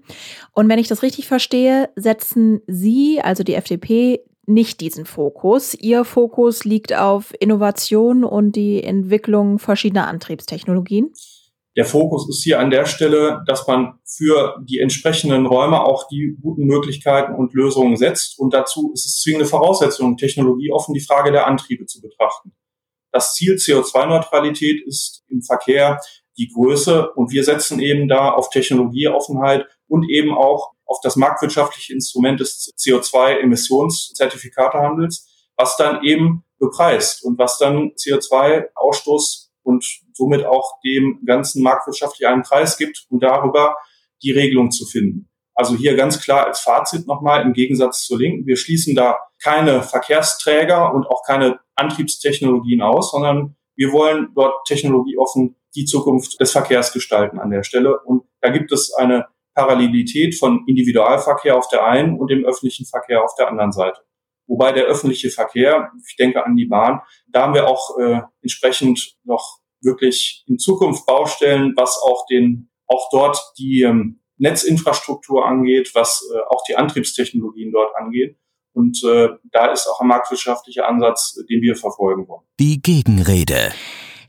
Und 0.52 0.68
wenn 0.68 0.78
ich 0.78 0.86
das 0.86 1.02
richtig 1.02 1.26
verstehe, 1.26 1.90
setzen 1.96 2.62
Sie, 2.68 3.20
also 3.20 3.42
die 3.42 3.54
FDP, 3.54 4.20
nicht 4.46 4.80
diesen 4.80 5.06
Fokus. 5.06 5.74
Ihr 5.74 6.04
Fokus 6.04 6.64
liegt 6.64 6.94
auf 6.94 7.32
Innovation 7.40 8.22
und 8.22 8.54
die 8.54 8.82
Entwicklung 8.84 9.58
verschiedener 9.58 10.06
Antriebstechnologien. 10.06 11.12
Der 11.74 11.86
Fokus 11.86 12.28
ist 12.28 12.42
hier 12.42 12.60
an 12.60 12.68
der 12.70 12.84
Stelle, 12.84 13.42
dass 13.46 13.66
man 13.66 13.98
für 14.04 14.62
die 14.62 14.78
entsprechenden 14.78 15.46
Räume 15.46 15.82
auch 15.82 16.06
die 16.08 16.36
guten 16.40 16.66
Möglichkeiten 16.66 17.34
und 17.34 17.54
Lösungen 17.54 17.96
setzt. 17.96 18.38
Und 18.38 18.52
dazu 18.52 18.92
ist 18.92 19.06
es 19.06 19.22
zwingende 19.22 19.46
Voraussetzung, 19.46 20.18
technologieoffen 20.18 20.92
die 20.92 21.00
Frage 21.00 21.32
der 21.32 21.46
Antriebe 21.46 21.86
zu 21.86 22.02
betrachten. 22.02 22.52
Das 23.10 23.32
Ziel 23.34 23.54
CO2-Neutralität 23.54 24.86
ist 24.86 25.24
im 25.28 25.40
Verkehr 25.42 25.98
die 26.38 26.48
Größe 26.48 27.12
und 27.12 27.30
wir 27.30 27.44
setzen 27.44 27.78
eben 27.80 28.08
da 28.08 28.30
auf 28.30 28.48
Technologieoffenheit 28.50 29.66
und 29.86 30.10
eben 30.10 30.34
auch 30.34 30.72
auf 30.86 30.98
das 31.02 31.16
marktwirtschaftliche 31.16 31.92
Instrument 31.94 32.40
des 32.40 32.72
CO2-Emissionszertifikatehandels, 32.78 35.28
was 35.56 35.76
dann 35.76 36.02
eben 36.04 36.44
bepreist 36.58 37.22
und 37.24 37.38
was 37.38 37.58
dann 37.58 37.92
CO2-Ausstoß 37.92 39.41
und 39.62 39.84
somit 40.12 40.44
auch 40.44 40.80
dem 40.84 41.20
ganzen 41.24 41.62
marktwirtschaftlich 41.62 42.26
einen 42.26 42.42
Preis 42.42 42.76
gibt 42.76 43.06
und 43.08 43.22
darüber 43.22 43.76
die 44.22 44.32
Regelung 44.32 44.70
zu 44.70 44.86
finden. 44.86 45.28
Also 45.54 45.76
hier 45.76 45.96
ganz 45.96 46.20
klar 46.20 46.46
als 46.46 46.60
Fazit 46.60 47.06
nochmal 47.06 47.42
im 47.42 47.52
Gegensatz 47.52 48.04
zur 48.04 48.18
Linken. 48.18 48.46
Wir 48.46 48.56
schließen 48.56 48.94
da 48.94 49.18
keine 49.42 49.82
Verkehrsträger 49.82 50.94
und 50.94 51.06
auch 51.06 51.22
keine 51.26 51.60
Antriebstechnologien 51.74 52.80
aus, 52.80 53.10
sondern 53.10 53.56
wir 53.76 53.92
wollen 53.92 54.28
dort 54.34 54.66
technologieoffen 54.66 55.56
die 55.74 55.84
Zukunft 55.84 56.40
des 56.40 56.52
Verkehrs 56.52 56.92
gestalten 56.92 57.38
an 57.38 57.50
der 57.50 57.62
Stelle. 57.62 58.00
Und 58.00 58.24
da 58.40 58.50
gibt 58.50 58.72
es 58.72 58.92
eine 58.94 59.26
Parallelität 59.54 60.38
von 60.38 60.64
Individualverkehr 60.66 61.56
auf 61.56 61.68
der 61.68 61.84
einen 61.84 62.18
und 62.18 62.30
dem 62.30 62.44
öffentlichen 62.44 62.86
Verkehr 62.86 63.22
auf 63.22 63.34
der 63.38 63.48
anderen 63.48 63.72
Seite. 63.72 64.00
Wobei 64.46 64.72
der 64.72 64.84
öffentliche 64.84 65.30
Verkehr, 65.30 65.90
ich 66.06 66.16
denke 66.16 66.44
an 66.44 66.56
die 66.56 66.66
Bahn, 66.66 67.00
da 67.28 67.42
haben 67.42 67.54
wir 67.54 67.68
auch 67.68 67.98
äh, 67.98 68.20
entsprechend 68.42 69.16
noch 69.24 69.60
wirklich 69.80 70.44
in 70.46 70.58
Zukunft 70.58 71.06
Baustellen, 71.06 71.74
was 71.76 71.98
auch 72.02 72.26
den, 72.26 72.70
auch 72.86 73.08
dort 73.10 73.40
die 73.58 73.82
ähm, 73.82 74.20
Netzinfrastruktur 74.38 75.46
angeht, 75.46 75.90
was 75.94 76.28
äh, 76.34 76.38
auch 76.48 76.62
die 76.68 76.76
Antriebstechnologien 76.76 77.72
dort 77.72 77.94
angeht. 77.96 78.36
Und 78.74 79.02
äh, 79.04 79.28
da 79.50 79.66
ist 79.66 79.86
auch 79.86 80.00
ein 80.00 80.08
marktwirtschaftlicher 80.08 80.88
Ansatz, 80.88 81.34
den 81.48 81.60
wir 81.60 81.76
verfolgen 81.76 82.26
wollen. 82.26 82.42
Die 82.58 82.80
Gegenrede. 82.80 83.72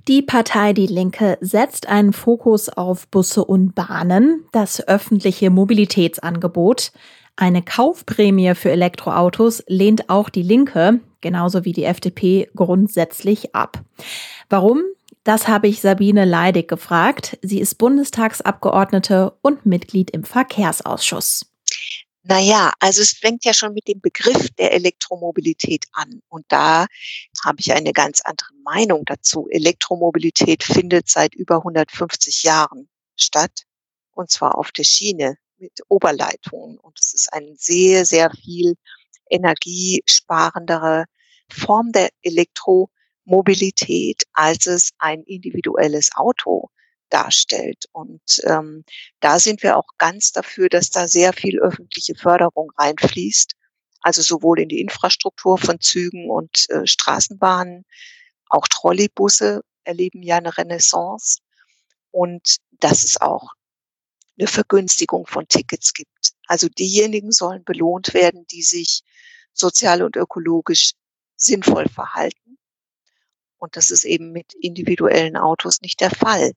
Die 0.10 0.22
Partei 0.22 0.74
Die 0.74 0.88
Linke 0.88 1.38
setzt 1.40 1.88
einen 1.88 2.12
Fokus 2.12 2.68
auf 2.68 3.08
Busse 3.08 3.46
und 3.46 3.74
Bahnen, 3.74 4.46
das 4.52 4.86
öffentliche 4.86 5.50
Mobilitätsangebot. 5.50 6.92
Eine 7.36 7.64
Kaufprämie 7.64 8.54
für 8.54 8.72
Elektroautos 8.72 9.64
lehnt 9.68 10.10
auch 10.10 10.30
die 10.30 10.44
Linke, 10.44 11.00
genauso 11.22 11.66
wie 11.66 11.74
die 11.74 11.86
FDP, 11.86 12.50
grundsätzlich 12.56 13.56
ab. 13.56 13.84
Warum? 14.50 14.84
Das 15.24 15.48
habe 15.48 15.68
ich 15.68 15.82
Sabine 15.82 16.26
Leidig 16.26 16.68
gefragt. 16.68 17.40
Sie 17.42 17.60
ist 17.60 17.78
Bundestagsabgeordnete 17.78 19.34
und 19.42 19.66
Mitglied 19.66 20.12
im 20.12 20.26
Verkehrsausschuss. 20.26 21.46
Naja, 22.24 22.72
also 22.80 23.02
es 23.02 23.14
fängt 23.14 23.44
ja 23.46 23.54
schon 23.54 23.74
mit 23.74 23.88
dem 23.88 24.00
Begriff 24.00 24.50
der 24.58 24.74
Elektromobilität 24.74 25.86
an. 25.94 26.22
Und 26.30 26.46
da 26.50 26.86
habe 27.44 27.58
ich 27.60 27.74
eine 27.74 27.94
ganz 27.94 28.22
andere 28.22 28.50
Meinung 28.64 29.04
dazu. 29.06 29.48
Elektromobilität 29.50 30.64
findet 30.64 31.10
seit 31.10 31.36
über 31.36 31.58
150 31.58 32.44
Jahren 32.44 32.88
statt. 33.18 33.64
Und 34.12 34.30
zwar 34.30 34.58
auf 34.58 34.72
der 34.72 34.84
Schiene 34.84 35.38
mit 35.64 35.80
Oberleitungen. 35.88 36.78
Und 36.78 37.00
es 37.00 37.14
ist 37.14 37.34
eine 37.34 37.56
sehr, 37.56 38.06
sehr 38.06 38.30
viel 38.32 38.76
energiesparendere 39.30 41.06
Form 41.50 41.94
der 41.94 42.10
Elektromobilität, 42.22 44.24
als 44.34 44.68
es 44.68 44.92
ein 45.00 45.24
individuelles 45.24 46.10
Auto 46.16 46.70
darstellt. 47.10 47.86
Und 47.94 48.42
ähm, 48.44 48.84
da 49.22 49.40
sind 49.40 49.64
wir 49.64 49.78
auch 49.78 49.88
ganz 49.98 50.34
dafür, 50.34 50.68
dass 50.68 50.90
da 50.90 51.08
sehr 51.08 51.32
viel 51.32 51.60
öffentliche 51.60 52.16
Förderung 52.16 52.72
reinfließt. 52.78 53.54
Also 54.02 54.22
sowohl 54.22 54.60
in 54.60 54.68
die 54.68 54.82
Infrastruktur 54.82 55.58
von 55.58 55.80
Zügen 55.80 56.30
und 56.30 56.70
äh, 56.70 56.86
Straßenbahnen, 56.86 57.86
auch 58.50 58.68
Trolleybusse 58.68 59.62
erleben 59.86 60.22
ja 60.24 60.38
eine 60.38 60.58
Renaissance. 60.58 61.40
Und 62.12 62.58
dass 62.72 63.04
es 63.04 63.22
auch 63.22 63.54
eine 64.38 64.48
Vergünstigung 64.48 65.28
von 65.28 65.48
Tickets 65.48 65.94
gibt. 65.94 66.34
Also 66.48 66.68
diejenigen 66.68 67.32
sollen 67.32 67.64
belohnt 67.64 68.14
werden, 68.14 68.46
die 68.48 68.64
sich 68.64 69.02
sozial 69.54 70.02
und 70.02 70.16
ökologisch 70.16 70.94
sinnvoll 71.36 71.88
verhalten. 71.88 72.58
Und 73.58 73.78
das 73.78 73.92
ist 73.92 74.04
eben 74.04 74.32
mit 74.32 74.54
individuellen 74.54 75.38
Autos 75.38 75.82
nicht 75.82 76.02
der 76.02 76.12
Fall. 76.12 76.54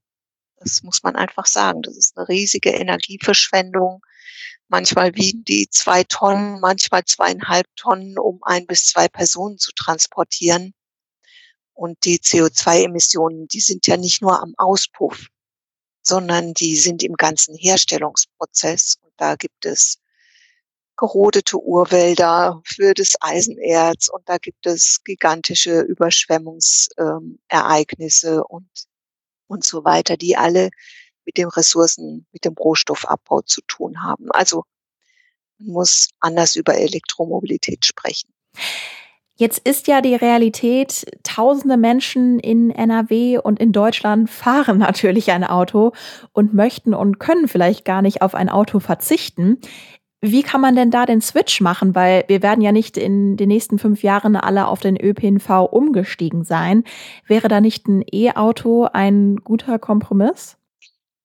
Das 0.57 0.83
muss 0.83 1.03
man 1.03 1.17
einfach 1.17 1.47
sagen. 1.47 1.83
Das 1.83 1.97
ist 1.97 2.17
eine 2.17 2.29
riesige 2.29 2.71
Energieverschwendung. 2.71 4.05
Manchmal 4.69 5.15
wiegen 5.15 5.45
die 5.45 5.69
zwei 5.71 6.03
Tonnen, 6.03 6.59
manchmal 6.61 7.05
zweieinhalb 7.05 7.67
Tonnen, 7.77 8.19
um 8.19 8.43
ein 8.43 8.67
bis 8.67 8.87
zwei 8.87 9.07
Personen 9.07 9.59
zu 9.59 9.73
transportieren. 9.73 10.75
Und 11.75 12.05
die 12.05 12.19
CO2-Emissionen, 12.19 13.47
die 13.49 13.61
sind 13.61 13.87
ja 13.87 13.97
nicht 13.97 14.23
nur 14.23 14.41
am 14.43 14.55
Auspuff, 14.57 15.27
sondern 16.07 16.55
die 16.55 16.77
sind 16.77 17.03
im 17.03 17.15
ganzen 17.15 17.57
Herstellungsprozess. 17.57 18.99
Und 19.03 19.13
da 19.17 19.35
gibt 19.37 19.67
es 19.67 19.99
gerodete 20.97 21.59
Urwälder 21.59 22.63
für 22.65 22.95
das 22.95 23.15
Eisenerz 23.21 24.09
und 24.09 24.29
da 24.29 24.39
gibt 24.39 24.67
es 24.67 25.03
gigantische 25.05 25.81
Überschwemmungsereignisse 25.81 28.37
ähm, 28.37 28.43
und 28.49 28.69
und 29.49 29.65
so 29.65 29.85
weiter, 29.85 30.17
die 30.17 30.37
alle 30.37 30.71
mit 31.25 31.37
dem 31.37 31.49
Ressourcen, 31.49 32.27
mit 32.33 32.45
dem 32.45 32.55
Rohstoffabbau 32.55 33.43
zu 33.43 33.61
tun 33.63 34.03
haben. 34.03 34.31
Also 34.31 34.65
man 35.59 35.69
muss 35.69 36.09
anders 36.21 36.57
über 36.57 36.77
Elektromobilität 36.77 37.85
sprechen. 37.85 38.33
Jetzt 39.39 39.69
ist 39.69 39.87
ja 39.87 40.01
die 40.01 40.15
Realität, 40.15 41.05
tausende 41.23 41.77
Menschen 41.77 42.39
in 42.39 42.71
NRW 42.71 43.39
und 43.39 43.61
in 43.61 43.71
Deutschland 43.71 44.31
fahren 44.31 44.79
natürlich 44.79 45.31
ein 45.31 45.45
Auto 45.45 45.93
und 46.33 46.55
möchten 46.55 46.95
und 46.95 47.19
können 47.19 47.47
vielleicht 47.47 47.85
gar 47.85 48.01
nicht 48.01 48.23
auf 48.23 48.35
ein 48.35 48.49
Auto 48.49 48.81
verzichten. 48.81 49.59
Wie 50.23 50.43
kann 50.43 50.63
man 50.63 50.75
denn 50.75 50.91
da 50.91 51.05
den 51.05 51.21
Switch 51.21 51.61
machen? 51.61 51.95
Weil 51.95 52.25
wir 52.29 52.43
werden 52.43 52.63
ja 52.63 52.73
nicht 52.73 52.97
in 52.97 53.37
den 53.37 53.49
nächsten 53.49 53.79
fünf 53.79 54.03
Jahren 54.03 54.35
alle 54.37 54.69
auf 54.69 54.81
den 54.81 54.97
ÖPNV 54.99 55.69
umgestiegen 55.71 56.43
sein. 56.43 56.85
Wäre 57.27 57.49
da 57.49 57.61
nicht 57.61 57.87
ein 57.87 58.03
E-Auto 58.11 58.89
ein 58.91 59.37
guter 59.37 59.79
Kompromiss? 59.79 60.57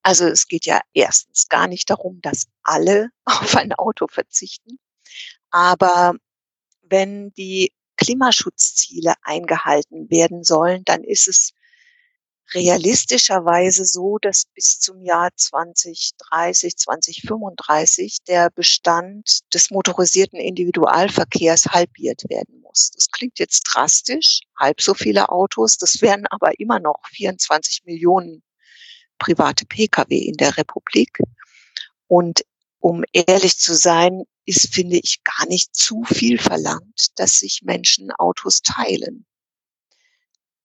Also 0.04 0.26
es 0.26 0.48
geht 0.48 0.66
ja 0.66 0.82
erstens 0.94 1.48
gar 1.48 1.68
nicht 1.68 1.90
darum, 1.90 2.20
dass 2.22 2.48
alle 2.64 3.10
auf 3.26 3.56
ein 3.56 3.72
Auto 3.72 4.08
verzichten. 4.08 4.78
Aber 5.50 6.16
wenn 6.82 7.32
die 7.32 7.72
Klimaschutzziele 8.02 9.14
eingehalten 9.22 10.10
werden 10.10 10.44
sollen, 10.44 10.84
dann 10.86 11.04
ist 11.04 11.28
es 11.28 11.52
realistischerweise 12.54 13.86
so, 13.86 14.18
dass 14.18 14.46
bis 14.56 14.80
zum 14.80 15.02
Jahr 15.04 15.30
2030, 15.36 16.78
2035 16.78 18.24
der 18.28 18.50
Bestand 18.50 19.42
des 19.54 19.70
motorisierten 19.70 20.40
Individualverkehrs 20.40 21.68
halbiert 21.68 22.24
werden 22.28 22.62
muss. 22.62 22.92
Das 22.96 23.08
klingt 23.12 23.40
jetzt 23.40 23.62
drastisch, 23.62 24.42
halb 24.60 24.82
so 24.82 24.94
viele 24.96 25.30
Autos, 25.30 25.78
das 25.78 26.02
wären 26.02 26.26
aber 26.28 26.60
immer 26.60 26.80
noch 26.80 27.00
24 27.12 27.84
Millionen 27.86 28.44
private 29.20 29.66
Pkw 29.66 30.18
in 30.18 30.36
der 30.36 30.58
Republik. 30.58 31.20
Und 32.08 32.42
um 32.82 33.04
ehrlich 33.14 33.58
zu 33.58 33.76
sein, 33.76 34.24
ist, 34.46 34.74
finde 34.74 34.98
ich, 34.98 35.24
gar 35.24 35.48
nicht 35.48 35.74
zu 35.76 36.04
viel 36.04 36.40
verlangt, 36.40 37.08
dass 37.16 37.40
sich 37.40 37.62
Menschen 37.64 38.12
Autos 38.12 38.62
teilen. 38.62 39.26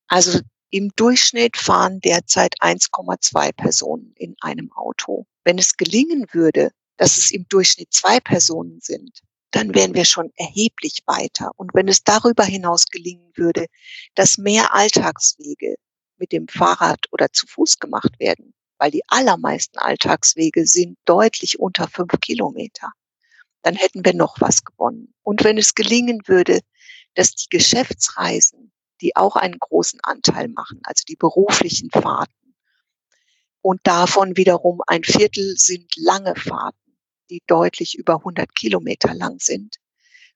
Also 0.08 0.40
im 0.70 0.90
Durchschnitt 0.96 1.56
fahren 1.56 2.00
derzeit 2.00 2.54
1,2 2.60 3.52
Personen 3.52 4.12
in 4.16 4.34
einem 4.40 4.72
Auto. 4.72 5.26
Wenn 5.44 5.58
es 5.58 5.76
gelingen 5.76 6.26
würde, 6.32 6.70
dass 6.96 7.18
es 7.18 7.30
im 7.30 7.46
Durchschnitt 7.48 7.92
zwei 7.92 8.18
Personen 8.18 8.80
sind, 8.80 9.20
dann 9.50 9.74
wären 9.74 9.94
wir 9.94 10.04
schon 10.04 10.32
erheblich 10.36 11.02
weiter. 11.06 11.50
Und 11.56 11.74
wenn 11.74 11.88
es 11.88 12.02
darüber 12.02 12.44
hinaus 12.44 12.86
gelingen 12.86 13.30
würde, 13.34 13.66
dass 14.14 14.38
mehr 14.38 14.74
Alltagswege 14.74 15.76
mit 16.16 16.32
dem 16.32 16.48
Fahrrad 16.48 17.06
oder 17.12 17.30
zu 17.30 17.46
Fuß 17.46 17.78
gemacht 17.78 18.18
werden, 18.18 18.54
weil 18.78 18.90
die 18.90 19.02
allermeisten 19.08 19.78
Alltagswege 19.78 20.66
sind 20.66 20.98
deutlich 21.04 21.58
unter 21.58 21.88
fünf 21.88 22.20
Kilometer, 22.20 22.92
dann 23.62 23.74
hätten 23.74 24.04
wir 24.04 24.14
noch 24.14 24.40
was 24.40 24.64
gewonnen. 24.64 25.14
Und 25.22 25.44
wenn 25.44 25.58
es 25.58 25.74
gelingen 25.74 26.20
würde, 26.26 26.60
dass 27.14 27.32
die 27.32 27.48
Geschäftsreisen 27.48 28.72
die 29.00 29.16
auch 29.16 29.36
einen 29.36 29.58
großen 29.58 30.00
Anteil 30.02 30.48
machen, 30.48 30.80
also 30.84 31.04
die 31.08 31.16
beruflichen 31.16 31.90
Fahrten. 31.90 32.54
Und 33.60 33.80
davon 33.84 34.36
wiederum 34.36 34.80
ein 34.86 35.04
Viertel 35.04 35.56
sind 35.56 35.92
lange 35.96 36.34
Fahrten, 36.36 36.96
die 37.30 37.42
deutlich 37.46 37.96
über 37.96 38.16
100 38.16 38.54
Kilometer 38.54 39.12
lang 39.14 39.38
sind. 39.40 39.76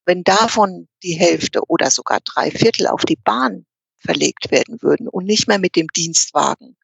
Wenn 0.05 0.25
davon 0.25 0.89
die 1.03 1.13
Hälfte 1.13 1.63
oder 1.69 1.91
sogar 1.91 2.21
drei 2.25 2.51
Viertel 2.51 2.89
auf 2.89 3.05
die 3.05 3.19
Bahn 3.23 3.67
verlegt 3.99 4.51
werden 4.51 4.83
würden 4.83 5.09
und 5.09 5.27
nicht 5.27 5.47
mehr 5.47 5.59
mit 5.59 5.77
dem 5.77 5.87
Dienstwagen 5.89 6.77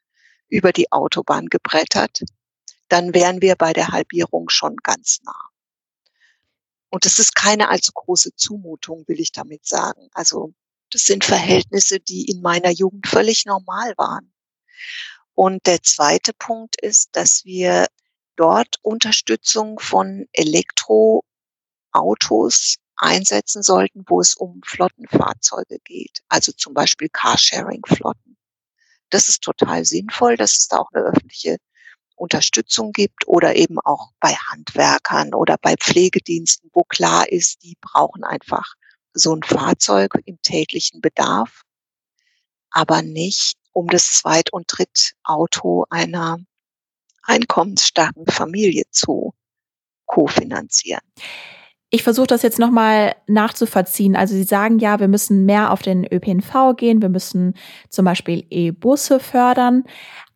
über 0.48 0.72
die 0.72 0.90
Autobahn 0.92 1.46
gebrettert, 1.46 2.22
dann 2.88 3.14
wären 3.14 3.42
wir 3.42 3.56
bei 3.56 3.72
der 3.72 3.88
Halbierung 3.88 4.48
schon 4.48 4.76
ganz 4.76 5.20
nah. 5.24 5.50
Und 6.88 7.04
es 7.04 7.18
ist 7.18 7.34
keine 7.34 7.68
allzu 7.68 7.90
große 7.92 8.36
Zumutung, 8.36 9.02
will 9.06 9.20
ich 9.20 9.32
damit 9.32 9.66
sagen. 9.66 10.08
Also 10.12 10.54
das 10.90 11.02
sind 11.02 11.24
Verhältnisse, 11.24 11.98
die 12.00 12.30
in 12.30 12.40
meiner 12.40 12.70
Jugend 12.70 13.08
völlig 13.08 13.44
normal 13.44 13.92
waren. 13.96 14.32
Und 15.34 15.66
der 15.66 15.82
zweite 15.82 16.32
Punkt 16.32 16.80
ist, 16.80 17.08
dass 17.12 17.44
wir 17.44 17.86
dort 18.36 18.76
Unterstützung 18.82 19.80
von 19.80 20.26
Elektroautos 20.32 22.76
einsetzen 22.96 23.62
sollten, 23.62 24.04
wo 24.06 24.20
es 24.20 24.34
um 24.34 24.60
Flottenfahrzeuge 24.64 25.78
geht, 25.84 26.22
also 26.28 26.52
zum 26.52 26.72
Beispiel 26.72 27.08
Carsharing-Flotten. 27.10 28.35
Das 29.10 29.28
ist 29.28 29.42
total 29.42 29.84
sinnvoll, 29.84 30.36
dass 30.36 30.58
es 30.58 30.68
da 30.68 30.78
auch 30.78 30.90
eine 30.92 31.04
öffentliche 31.04 31.58
Unterstützung 32.16 32.92
gibt 32.92 33.28
oder 33.28 33.56
eben 33.56 33.78
auch 33.80 34.10
bei 34.20 34.34
Handwerkern 34.34 35.34
oder 35.34 35.56
bei 35.60 35.76
Pflegediensten, 35.76 36.70
wo 36.72 36.82
klar 36.82 37.30
ist, 37.30 37.62
die 37.62 37.76
brauchen 37.80 38.24
einfach 38.24 38.74
so 39.12 39.34
ein 39.34 39.42
Fahrzeug 39.42 40.14
im 40.24 40.40
täglichen 40.42 41.00
Bedarf, 41.00 41.62
aber 42.70 43.02
nicht 43.02 43.56
um 43.72 43.86
das 43.88 44.14
Zweit- 44.14 44.52
und 44.52 44.66
Drittauto 44.68 45.86
einer 45.90 46.38
einkommensstarken 47.22 48.26
Familie 48.26 48.84
zu 48.90 49.34
kofinanzieren. 50.06 51.02
Ich 51.96 52.02
versuche 52.02 52.26
das 52.26 52.42
jetzt 52.42 52.58
nochmal 52.58 53.16
nachzuvollziehen. 53.26 54.16
Also 54.16 54.34
Sie 54.34 54.42
sagen 54.42 54.80
ja, 54.80 55.00
wir 55.00 55.08
müssen 55.08 55.46
mehr 55.46 55.72
auf 55.72 55.80
den 55.80 56.04
ÖPNV 56.04 56.76
gehen, 56.76 57.00
wir 57.00 57.08
müssen 57.08 57.54
zum 57.88 58.04
Beispiel 58.04 58.44
E-Busse 58.50 59.18
fördern. 59.18 59.84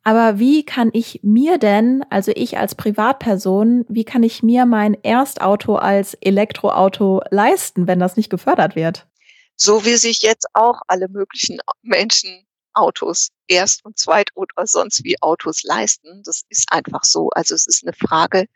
Aber 0.03 0.39
wie 0.39 0.65
kann 0.65 0.89
ich 0.95 1.21
mir 1.23 1.59
denn, 1.59 2.03
also 2.09 2.33
ich 2.35 2.57
als 2.57 2.75
Privatperson, 2.75 3.85
wie 3.91 4.05
kann 4.05 4.23
ich 4.23 4.43
mir 4.43 4.65
mein 4.65 4.95
Erstauto 5.05 5.77
als 5.77 6.15
Elektroauto 6.15 7.21
leisten, 7.29 7.87
wenn 7.87 7.99
das 7.99 8.17
nicht 8.17 8.31
gefördert 8.31 8.75
wird? 8.75 9.07
So 9.55 9.85
wie 9.85 9.97
sich 9.97 10.23
jetzt 10.23 10.47
auch 10.55 10.81
alle 10.87 11.09
möglichen 11.11 11.59
Menschen 11.83 12.47
Autos 12.73 13.29
Erst- 13.49 13.85
und 13.85 13.99
Zweit- 13.99 14.31
oder 14.35 14.67
sonst 14.67 15.05
wie 15.05 15.21
Autos 15.21 15.63
leisten. 15.63 16.23
Das 16.25 16.41
ist 16.49 16.73
einfach 16.73 17.05
so. 17.05 17.29
Also 17.35 17.55
es 17.55 17.67
ist 17.67 17.85
eine 17.85 17.93
Frage 17.93 18.47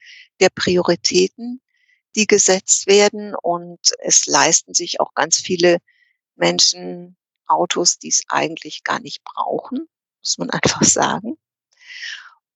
der 0.41 0.49
Prioritäten, 0.49 1.61
die 2.17 2.27
gesetzt 2.27 2.87
werden 2.87 3.35
und 3.35 3.81
es 3.99 4.27
leisten 4.27 4.75
sich 4.75 5.01
auch 5.01 5.15
ganz 5.15 5.39
viele 5.39 5.79
Menschen 6.37 7.17
Autos, 7.47 7.99
die 7.99 8.09
es 8.09 8.23
eigentlich 8.29 8.85
gar 8.85 9.01
nicht 9.01 9.23
brauchen 9.25 9.89
muss 10.25 10.39
man 10.39 10.51
einfach 10.51 10.83
sagen. 10.83 11.37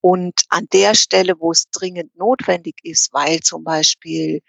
Und 0.00 0.42
an 0.48 0.66
der 0.72 0.94
Stelle, 0.94 1.38
wo 1.38 1.50
es 1.50 1.68
dringend 1.70 2.16
notwendig 2.16 2.76
ist, 2.82 3.12
weil 3.12 3.40
zum 3.40 3.64
Beispiel 3.64 4.42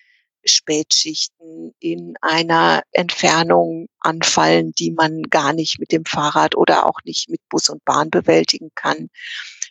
Spätschichten 0.46 1.74
in 1.80 2.16
einer 2.22 2.84
Entfernung 2.92 3.88
anfallen, 4.00 4.72
die 4.74 4.92
man 4.92 5.24
gar 5.24 5.52
nicht 5.54 5.80
mit 5.80 5.92
dem 5.92 6.06
Fahrrad 6.06 6.56
oder 6.56 6.86
auch 6.86 7.00
nicht 7.04 7.30
mit 7.30 7.42
Bus 7.50 7.68
und 7.70 7.84
Bahn 7.84 8.10
bewältigen 8.10 8.70
kann, 8.76 9.10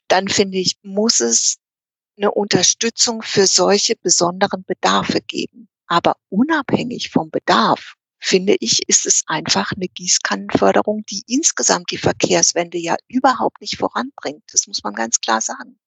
dann 0.08 0.28
finde 0.28 0.58
ich, 0.58 0.76
muss 0.82 1.20
es 1.20 1.56
eine 2.18 2.32
Unterstützung 2.32 3.22
für 3.22 3.46
solche 3.46 3.96
besonderen 3.96 4.64
Bedarfe 4.64 5.20
geben. 5.20 5.68
Aber 5.86 6.16
unabhängig 6.28 7.10
vom 7.10 7.30
Bedarf, 7.30 7.94
finde 8.18 8.56
ich, 8.60 8.88
ist 8.88 9.06
es 9.06 9.22
einfach 9.26 9.72
eine 9.72 9.88
Gießkannenförderung, 9.88 11.04
die 11.06 11.22
insgesamt 11.26 11.90
die 11.90 11.98
Verkehrswende 11.98 12.78
ja 12.78 12.96
überhaupt 13.08 13.60
nicht 13.60 13.78
voranbringt. 13.78 14.42
Das 14.52 14.66
muss 14.66 14.82
man 14.82 14.94
ganz 14.94 15.20
klar 15.20 15.40
sagen. 15.40 15.78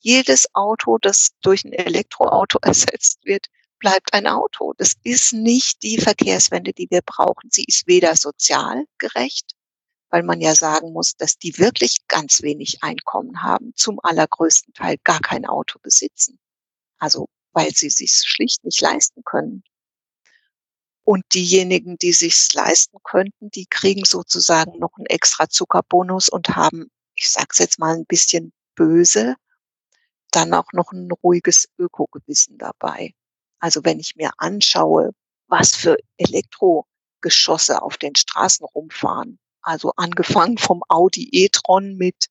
Jedes 0.00 0.54
Auto, 0.54 0.98
das 0.98 1.30
durch 1.42 1.64
ein 1.64 1.72
Elektroauto 1.72 2.58
ersetzt 2.62 3.24
wird, 3.24 3.46
bleibt 3.78 4.12
ein 4.12 4.26
Auto. 4.26 4.74
Das 4.76 4.94
ist 5.02 5.32
nicht 5.32 5.82
die 5.82 5.98
Verkehrswende, 5.98 6.72
die 6.72 6.88
wir 6.90 7.00
brauchen. 7.02 7.50
Sie 7.50 7.64
ist 7.66 7.86
weder 7.86 8.14
sozial 8.14 8.84
gerecht, 8.98 9.52
weil 10.10 10.22
man 10.22 10.40
ja 10.40 10.54
sagen 10.54 10.92
muss, 10.92 11.16
dass 11.16 11.38
die 11.38 11.56
wirklich 11.58 12.06
ganz 12.08 12.42
wenig 12.42 12.82
Einkommen 12.82 13.42
haben, 13.42 13.72
zum 13.76 14.00
allergrößten 14.02 14.74
Teil 14.74 14.96
gar 15.04 15.20
kein 15.20 15.46
Auto 15.46 15.78
besitzen. 15.80 16.38
Also 16.98 17.28
weil 17.52 17.70
sie 17.74 17.90
sich 17.90 18.12
schlicht 18.12 18.64
nicht 18.64 18.80
leisten 18.80 19.22
können. 19.24 19.62
Und 21.02 21.24
diejenigen, 21.34 21.96
die 21.96 22.12
sich's 22.12 22.52
leisten 22.52 22.98
könnten, 23.02 23.50
die 23.50 23.66
kriegen 23.66 24.04
sozusagen 24.04 24.78
noch 24.78 24.96
einen 24.96 25.06
extra 25.06 25.48
Zuckerbonus 25.48 26.28
und 26.28 26.50
haben, 26.50 26.90
ich 27.14 27.30
sag's 27.30 27.58
jetzt 27.58 27.78
mal 27.78 27.96
ein 27.96 28.06
bisschen 28.06 28.52
böse, 28.76 29.34
dann 30.30 30.54
auch 30.54 30.72
noch 30.72 30.92
ein 30.92 31.10
ruhiges 31.10 31.68
Ökogewissen 31.78 32.58
dabei. 32.58 33.12
Also 33.58 33.84
wenn 33.84 33.98
ich 33.98 34.14
mir 34.14 34.30
anschaue, 34.36 35.10
was 35.48 35.74
für 35.74 35.96
Elektrogeschosse 36.18 37.82
auf 37.82 37.96
den 37.96 38.14
Straßen 38.14 38.64
rumfahren, 38.66 39.40
also 39.62 39.92
angefangen 39.96 40.58
vom 40.58 40.82
Audi 40.88 41.28
e-tron 41.32 41.96
mit 41.96 42.26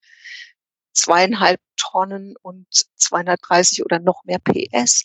zweieinhalb 0.93 1.61
Tonnen 1.77 2.35
und 2.41 2.67
230 2.95 3.83
oder 3.83 3.99
noch 3.99 4.23
mehr 4.25 4.39
PS 4.39 5.03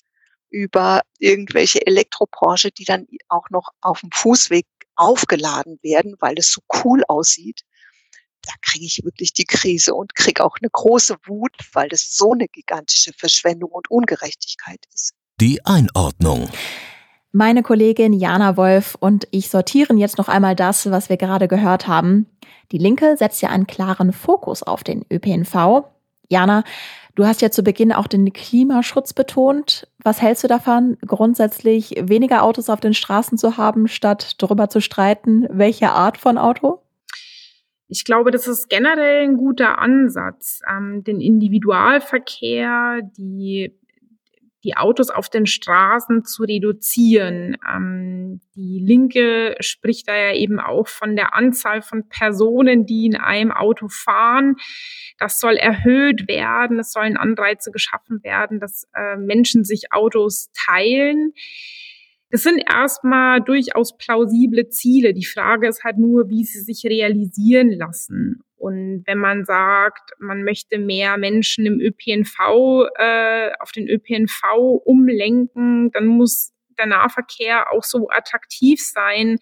über 0.50 1.02
irgendwelche 1.18 1.86
Elektroporsche, 1.86 2.70
die 2.70 2.84
dann 2.84 3.06
auch 3.28 3.50
noch 3.50 3.70
auf 3.80 4.00
dem 4.00 4.10
Fußweg 4.12 4.66
aufgeladen 4.96 5.78
werden, 5.82 6.16
weil 6.20 6.34
es 6.38 6.52
so 6.52 6.60
cool 6.84 7.02
aussieht. 7.08 7.62
Da 8.42 8.52
kriege 8.60 8.84
ich 8.84 9.02
wirklich 9.04 9.32
die 9.32 9.46
Krise 9.46 9.94
und 9.94 10.14
kriege 10.14 10.44
auch 10.44 10.56
eine 10.60 10.70
große 10.70 11.16
Wut, 11.26 11.56
weil 11.72 11.88
das 11.88 12.14
so 12.14 12.32
eine 12.32 12.46
gigantische 12.46 13.12
Verschwendung 13.12 13.70
und 13.70 13.90
Ungerechtigkeit 13.90 14.80
ist. 14.92 15.14
Die 15.40 15.64
Einordnung. 15.64 16.50
Meine 17.36 17.64
Kollegin 17.64 18.12
Jana 18.12 18.56
Wolf 18.56 18.96
und 19.00 19.26
ich 19.32 19.50
sortieren 19.50 19.98
jetzt 19.98 20.18
noch 20.18 20.28
einmal 20.28 20.54
das, 20.54 20.88
was 20.92 21.08
wir 21.08 21.16
gerade 21.16 21.48
gehört 21.48 21.88
haben. 21.88 22.26
Die 22.70 22.78
Linke 22.78 23.16
setzt 23.16 23.42
ja 23.42 23.48
einen 23.48 23.66
klaren 23.66 24.12
Fokus 24.12 24.62
auf 24.62 24.84
den 24.84 25.04
ÖPNV. 25.12 25.82
Jana, 26.28 26.62
du 27.16 27.26
hast 27.26 27.42
ja 27.42 27.50
zu 27.50 27.64
Beginn 27.64 27.90
auch 27.90 28.06
den 28.06 28.32
Klimaschutz 28.32 29.14
betont. 29.14 29.88
Was 30.04 30.22
hältst 30.22 30.44
du 30.44 30.46
davon, 30.46 30.96
grundsätzlich 31.04 31.96
weniger 32.00 32.44
Autos 32.44 32.70
auf 32.70 32.78
den 32.78 32.94
Straßen 32.94 33.36
zu 33.36 33.56
haben, 33.56 33.88
statt 33.88 34.40
darüber 34.40 34.68
zu 34.68 34.80
streiten, 34.80 35.48
welche 35.50 35.90
Art 35.90 36.18
von 36.18 36.38
Auto? 36.38 36.82
Ich 37.88 38.04
glaube, 38.04 38.30
das 38.30 38.46
ist 38.46 38.70
generell 38.70 39.24
ein 39.24 39.38
guter 39.38 39.80
Ansatz, 39.80 40.60
ähm, 40.70 41.02
den 41.02 41.20
Individualverkehr, 41.20 43.00
die 43.18 43.76
die 44.64 44.76
Autos 44.76 45.10
auf 45.10 45.28
den 45.28 45.46
Straßen 45.46 46.24
zu 46.24 46.42
reduzieren. 46.42 47.56
Ähm, 47.70 48.40
die 48.56 48.80
Linke 48.80 49.54
spricht 49.60 50.08
da 50.08 50.16
ja 50.16 50.34
eben 50.34 50.58
auch 50.58 50.88
von 50.88 51.14
der 51.16 51.34
Anzahl 51.34 51.82
von 51.82 52.08
Personen, 52.08 52.86
die 52.86 53.06
in 53.06 53.16
einem 53.16 53.52
Auto 53.52 53.88
fahren. 53.88 54.56
Das 55.18 55.38
soll 55.38 55.56
erhöht 55.56 56.26
werden. 56.26 56.78
Es 56.78 56.92
sollen 56.92 57.16
Anreize 57.16 57.70
geschaffen 57.70 58.24
werden, 58.24 58.58
dass 58.58 58.88
äh, 58.94 59.16
Menschen 59.16 59.64
sich 59.64 59.92
Autos 59.92 60.50
teilen. 60.66 61.32
Das 62.30 62.42
sind 62.42 62.64
erstmal 62.68 63.42
durchaus 63.42 63.96
plausible 63.96 64.68
Ziele. 64.68 65.14
Die 65.14 65.26
Frage 65.26 65.68
ist 65.68 65.84
halt 65.84 65.98
nur, 65.98 66.28
wie 66.30 66.44
sie 66.44 66.60
sich 66.60 66.84
realisieren 66.84 67.70
lassen. 67.70 68.42
Und 68.64 69.02
wenn 69.04 69.18
man 69.18 69.44
sagt, 69.44 70.12
man 70.18 70.42
möchte 70.42 70.78
mehr 70.78 71.18
Menschen 71.18 71.66
im 71.66 71.80
ÖPNV, 71.80 72.88
äh, 72.96 73.50
auf 73.60 73.72
den 73.72 73.86
ÖPNV 73.86 74.80
umlenken, 74.86 75.90
dann 75.90 76.06
muss 76.06 76.54
der 76.78 76.86
Nahverkehr 76.86 77.70
auch 77.70 77.84
so 77.84 78.08
attraktiv 78.08 78.80
sein, 78.82 79.38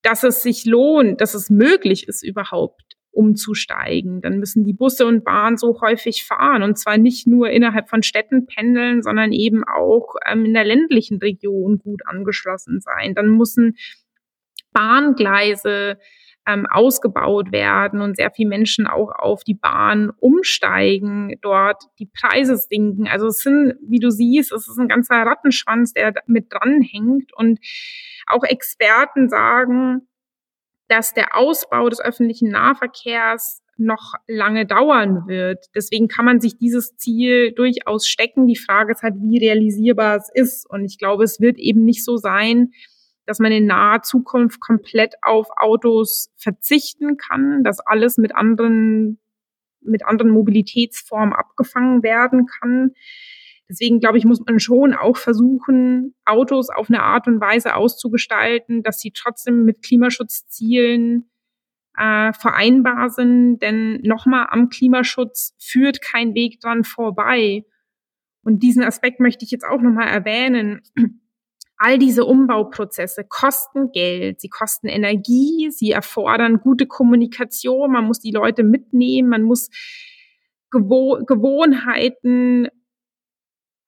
dass 0.00 0.22
es 0.22 0.42
sich 0.42 0.64
lohnt, 0.64 1.20
dass 1.20 1.34
es 1.34 1.50
möglich 1.50 2.08
ist 2.08 2.22
überhaupt 2.22 2.96
umzusteigen. 3.10 4.22
Dann 4.22 4.38
müssen 4.38 4.64
die 4.64 4.72
Busse 4.72 5.04
und 5.04 5.24
Bahnen 5.24 5.58
so 5.58 5.82
häufig 5.82 6.24
fahren 6.24 6.62
und 6.62 6.78
zwar 6.78 6.96
nicht 6.96 7.26
nur 7.26 7.50
innerhalb 7.50 7.90
von 7.90 8.02
Städten 8.02 8.46
pendeln, 8.46 9.02
sondern 9.02 9.32
eben 9.32 9.62
auch 9.62 10.14
ähm, 10.26 10.46
in 10.46 10.54
der 10.54 10.64
ländlichen 10.64 11.18
Region 11.18 11.76
gut 11.76 12.00
angeschlossen 12.06 12.80
sein. 12.80 13.14
Dann 13.14 13.36
müssen 13.36 13.76
Bahngleise 14.72 15.98
ähm, 16.46 16.66
ausgebaut 16.66 17.52
werden 17.52 18.00
und 18.00 18.16
sehr 18.16 18.30
viele 18.30 18.48
Menschen 18.48 18.86
auch 18.86 19.12
auf 19.14 19.44
die 19.44 19.54
Bahn 19.54 20.10
umsteigen, 20.18 21.36
dort 21.40 21.84
die 21.98 22.06
Preise 22.06 22.56
sinken. 22.56 23.06
Also 23.06 23.28
es 23.28 23.40
sind, 23.40 23.74
wie 23.86 24.00
du 24.00 24.10
siehst, 24.10 24.52
es 24.52 24.68
ist 24.68 24.78
ein 24.78 24.88
ganzer 24.88 25.16
Rattenschwanz, 25.16 25.92
der 25.92 26.14
mit 26.26 26.52
dranhängt 26.52 27.32
und 27.36 27.60
auch 28.26 28.44
Experten 28.44 29.28
sagen, 29.28 30.08
dass 30.88 31.14
der 31.14 31.36
Ausbau 31.36 31.88
des 31.88 32.00
öffentlichen 32.00 32.50
Nahverkehrs 32.50 33.62
noch 33.78 34.14
lange 34.26 34.66
dauern 34.66 35.26
wird. 35.26 35.66
Deswegen 35.74 36.08
kann 36.08 36.24
man 36.24 36.40
sich 36.40 36.58
dieses 36.58 36.96
Ziel 36.96 37.52
durchaus 37.52 38.06
stecken. 38.06 38.46
Die 38.46 38.56
Frage 38.56 38.92
ist 38.92 39.02
halt, 39.02 39.14
wie 39.18 39.38
realisierbar 39.38 40.16
es 40.16 40.30
ist. 40.32 40.68
Und 40.68 40.84
ich 40.84 40.98
glaube, 40.98 41.24
es 41.24 41.40
wird 41.40 41.58
eben 41.58 41.84
nicht 41.84 42.04
so 42.04 42.16
sein, 42.16 42.72
dass 43.26 43.38
man 43.38 43.52
in 43.52 43.66
naher 43.66 44.02
Zukunft 44.02 44.60
komplett 44.60 45.14
auf 45.22 45.48
Autos 45.56 46.32
verzichten 46.36 47.16
kann, 47.16 47.62
dass 47.62 47.80
alles 47.80 48.18
mit 48.18 48.34
anderen, 48.34 49.20
mit 49.80 50.04
anderen 50.04 50.32
Mobilitätsformen 50.32 51.32
abgefangen 51.32 52.02
werden 52.02 52.46
kann. 52.46 52.92
Deswegen 53.68 54.00
glaube 54.00 54.18
ich, 54.18 54.24
muss 54.24 54.44
man 54.44 54.60
schon 54.60 54.92
auch 54.92 55.16
versuchen, 55.16 56.14
Autos 56.24 56.68
auf 56.68 56.88
eine 56.88 57.02
Art 57.02 57.26
und 57.26 57.40
Weise 57.40 57.74
auszugestalten, 57.74 58.82
dass 58.82 58.98
sie 58.98 59.12
trotzdem 59.12 59.64
mit 59.64 59.82
Klimaschutzzielen 59.82 61.30
äh, 61.96 62.32
vereinbar 62.32 63.08
sind. 63.10 63.60
Denn 63.60 64.00
nochmal 64.02 64.48
am 64.50 64.68
Klimaschutz 64.68 65.54
führt 65.58 66.02
kein 66.02 66.34
Weg 66.34 66.60
dran 66.60 66.84
vorbei. 66.84 67.64
Und 68.44 68.62
diesen 68.62 68.82
Aspekt 68.82 69.20
möchte 69.20 69.44
ich 69.44 69.50
jetzt 69.50 69.64
auch 69.64 69.80
nochmal 69.80 70.08
erwähnen. 70.08 70.82
All 71.76 71.98
diese 71.98 72.24
Umbauprozesse 72.24 73.24
kosten 73.24 73.90
Geld, 73.92 74.40
sie 74.40 74.48
kosten 74.48 74.86
Energie, 74.86 75.70
sie 75.70 75.90
erfordern 75.90 76.60
gute 76.60 76.86
Kommunikation, 76.86 77.90
man 77.90 78.04
muss 78.04 78.20
die 78.20 78.30
Leute 78.30 78.62
mitnehmen, 78.62 79.28
man 79.28 79.42
muss 79.42 79.68
Gewo 80.70 81.22
Gewohnheiten, 81.26 82.68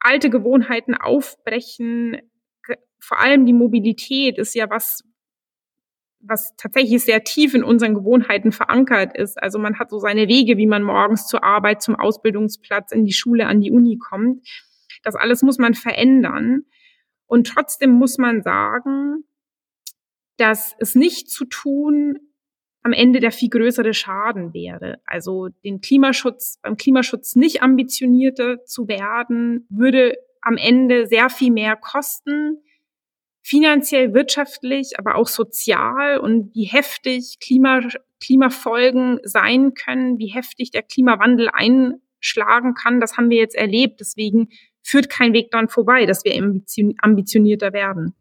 alte 0.01 0.29
Gewohnheiten 0.29 0.95
aufbrechen. 0.95 2.19
Vor 3.01 3.21
allem 3.21 3.47
die 3.47 3.53
Mobilität 3.53 4.39
ist 4.39 4.55
ja 4.55 4.69
was, 4.71 5.03
was 6.21 6.55
tatsächlich 6.57 7.03
sehr 7.03 7.25
tief 7.25 7.55
in 7.55 7.65
unseren 7.65 7.95
Gewohnheiten 7.95 8.53
verankert 8.53 9.17
ist. 9.17 9.43
Also 9.43 9.59
man 9.59 9.79
hat 9.79 9.91
so 9.91 9.99
seine 9.99 10.29
Wege, 10.29 10.57
wie 10.59 10.67
man 10.67 10.83
morgens 10.83 11.27
zur 11.27 11.43
Arbeit, 11.43 11.83
zum 11.83 11.97
Ausbildungsplatz, 11.97 12.93
in 12.93 13.05
die 13.05 13.13
Schule, 13.13 13.47
an 13.47 13.61
die 13.61 13.71
Uni 13.71 13.99
kommt. 13.99 14.47
Das 15.03 15.17
alles 15.17 15.43
muss 15.43 15.59
man 15.59 15.75
verändern. 15.75 16.65
Und 17.35 17.49
trotzdem 17.49 17.91
muss 17.91 18.17
man 18.17 18.43
sagen, 18.43 19.25
dass 20.37 20.77
es 20.79 20.95
nicht 20.95 21.29
zu 21.29 21.45
tun 21.47 22.17
am 22.85 22.93
Ende 22.93 23.19
der 23.19 23.33
viel 23.33 23.49
größere 23.49 23.93
Schaden 23.93 24.55
wäre. 24.55 25.01
Also 25.05 25.49
den 25.65 25.81
Klimaschutz, 25.81 26.61
beim 26.63 26.77
Klimaschutz 26.77 27.35
nicht 27.35 27.61
ambitionierter 27.61 28.65
zu 28.67 28.87
werden, 28.87 29.67
würde 29.69 30.15
am 30.43 30.57
Ende 30.57 31.09
sehr 31.09 31.29
viel 31.29 31.51
mehr 31.51 31.75
kosten, 31.75 32.63
finanziell, 33.43 34.15
wirtschaftlich, 34.15 34.97
aber 34.97 35.17
auch 35.17 35.27
sozial 35.27 36.19
und 36.19 36.55
wie 36.55 36.67
heftig 36.67 37.39
Klima, 37.41 37.81
Klimafolgen 38.21 39.19
sein 39.25 39.75
können, 39.75 40.21
wie 40.21 40.29
heftig 40.29 40.71
der 40.71 40.85
Klimawandel 40.85 41.51
einschlagen 41.53 42.75
kann, 42.75 43.01
das 43.01 43.17
haben 43.17 43.29
wir 43.29 43.39
jetzt 43.39 43.57
erlebt. 43.57 43.99
Deswegen 43.99 44.51
führt 44.85 45.11
kein 45.11 45.33
Weg 45.33 45.51
dran 45.51 45.69
vorbei, 45.69 46.07
dass 46.07 46.25
wir 46.25 46.35
ambitionierter 47.01 47.73
werden. 47.73 48.15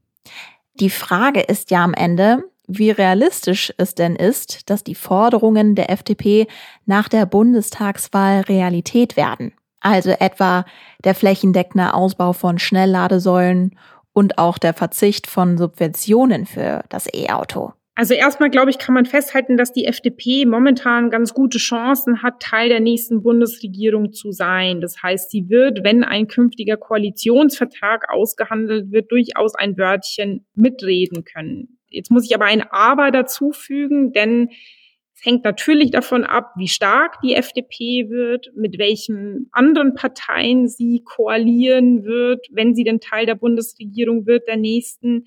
Die 0.75 0.89
Frage 0.89 1.41
ist 1.41 1.69
ja 1.69 1.83
am 1.83 1.93
Ende, 1.93 2.43
wie 2.65 2.89
realistisch 2.89 3.73
es 3.77 3.93
denn 3.93 4.15
ist, 4.15 4.69
dass 4.69 4.83
die 4.83 4.95
Forderungen 4.95 5.75
der 5.75 5.91
FDP 5.91 6.47
nach 6.85 7.09
der 7.09 7.25
Bundestagswahl 7.25 8.41
Realität 8.41 9.17
werden. 9.17 9.53
Also 9.81 10.11
etwa 10.11 10.65
der 11.03 11.13
flächendeckende 11.13 11.93
Ausbau 11.93 12.31
von 12.31 12.57
Schnellladesäulen 12.57 13.77
und 14.13 14.37
auch 14.37 14.57
der 14.57 14.73
Verzicht 14.73 15.27
von 15.27 15.57
Subventionen 15.57 16.45
für 16.45 16.83
das 16.87 17.07
E-Auto? 17.13 17.73
Also 17.95 18.15
erstmal, 18.15 18.49
glaube 18.49 18.71
ich, 18.71 18.79
kann 18.79 18.95
man 18.95 19.05
festhalten, 19.05 19.55
dass 19.55 19.71
die 19.71 19.85
FDP 19.85 20.45
momentan 20.45 21.11
ganz 21.11 21.35
gute 21.35 21.59
Chancen 21.59 22.23
hat, 22.23 22.39
Teil 22.39 22.69
der 22.69 22.79
nächsten 22.79 23.21
Bundesregierung 23.21 24.13
zu 24.13 24.31
sein. 24.31 24.81
Das 24.81 25.03
heißt, 25.03 25.29
sie 25.29 25.47
wird, 25.49 25.83
wenn 25.83 26.03
ein 26.03 26.27
künftiger 26.27 26.75
Koalitionsvertrag 26.75 28.09
ausgehandelt 28.09 28.91
wird, 28.91 29.11
durchaus 29.11 29.53
ein 29.53 29.77
Wörtchen 29.77 30.43
mitreden 30.55 31.23
können. 31.23 31.77
Jetzt 31.89 32.09
muss 32.09 32.25
ich 32.25 32.33
aber 32.33 32.45
ein 32.45 32.63
Aber 32.71 33.11
dazu 33.11 33.51
fügen, 33.51 34.11
denn 34.11 34.49
es 35.13 35.23
hängt 35.23 35.43
natürlich 35.43 35.91
davon 35.91 36.23
ab, 36.23 36.51
wie 36.57 36.67
stark 36.67 37.21
die 37.21 37.35
FDP 37.35 38.09
wird, 38.09 38.51
mit 38.55 38.79
welchen 38.79 39.49
anderen 39.51 39.93
Parteien 39.93 40.67
sie 40.67 41.03
koalieren 41.05 42.03
wird, 42.03 42.47
wenn 42.51 42.73
sie 42.73 42.83
denn 42.83 42.99
Teil 42.99 43.27
der 43.27 43.35
Bundesregierung 43.35 44.25
wird, 44.25 44.47
der 44.47 44.57
nächsten. 44.57 45.25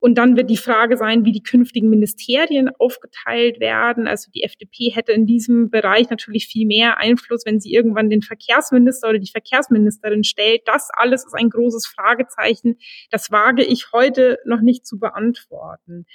Und 0.00 0.16
dann 0.16 0.36
wird 0.36 0.48
die 0.48 0.56
Frage 0.56 0.96
sein, 0.96 1.26
wie 1.26 1.32
die 1.32 1.42
künftigen 1.42 1.90
Ministerien 1.90 2.70
aufgeteilt 2.78 3.60
werden. 3.60 4.08
Also 4.08 4.30
die 4.34 4.42
FDP 4.42 4.90
hätte 4.90 5.12
in 5.12 5.26
diesem 5.26 5.70
Bereich 5.70 6.08
natürlich 6.08 6.46
viel 6.46 6.66
mehr 6.66 6.98
Einfluss, 6.98 7.44
wenn 7.44 7.60
sie 7.60 7.72
irgendwann 7.72 8.08
den 8.08 8.22
Verkehrsminister 8.22 9.10
oder 9.10 9.18
die 9.18 9.30
Verkehrsministerin 9.30 10.24
stellt. 10.24 10.62
Das 10.64 10.88
alles 10.92 11.26
ist 11.26 11.34
ein 11.34 11.50
großes 11.50 11.86
Fragezeichen. 11.86 12.78
Das 13.10 13.30
wage 13.30 13.62
ich 13.62 13.92
heute 13.92 14.38
noch 14.46 14.62
nicht 14.62 14.86
zu 14.86 14.98
beantworten. 14.98 16.06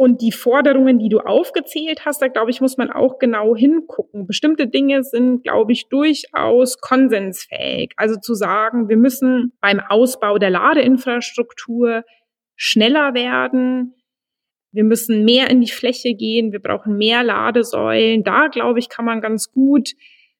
Und 0.00 0.20
die 0.20 0.30
Forderungen, 0.30 1.00
die 1.00 1.08
du 1.08 1.18
aufgezählt 1.18 2.06
hast, 2.06 2.22
da 2.22 2.28
glaube 2.28 2.52
ich, 2.52 2.60
muss 2.60 2.76
man 2.76 2.88
auch 2.88 3.18
genau 3.18 3.56
hingucken. 3.56 4.28
Bestimmte 4.28 4.68
Dinge 4.68 5.02
sind, 5.02 5.42
glaube 5.42 5.72
ich, 5.72 5.88
durchaus 5.88 6.78
konsensfähig. 6.80 7.94
Also 7.96 8.14
zu 8.14 8.34
sagen, 8.34 8.88
wir 8.88 8.96
müssen 8.96 9.52
beim 9.60 9.80
Ausbau 9.80 10.38
der 10.38 10.50
Ladeinfrastruktur 10.50 12.04
schneller 12.58 13.14
werden. 13.14 13.94
Wir 14.72 14.84
müssen 14.84 15.24
mehr 15.24 15.48
in 15.48 15.62
die 15.62 15.70
Fläche 15.70 16.14
gehen. 16.14 16.52
Wir 16.52 16.60
brauchen 16.60 16.98
mehr 16.98 17.22
Ladesäulen. 17.22 18.24
Da, 18.24 18.48
glaube 18.48 18.80
ich, 18.80 18.90
kann 18.90 19.06
man 19.06 19.22
ganz 19.22 19.50
gut 19.50 19.90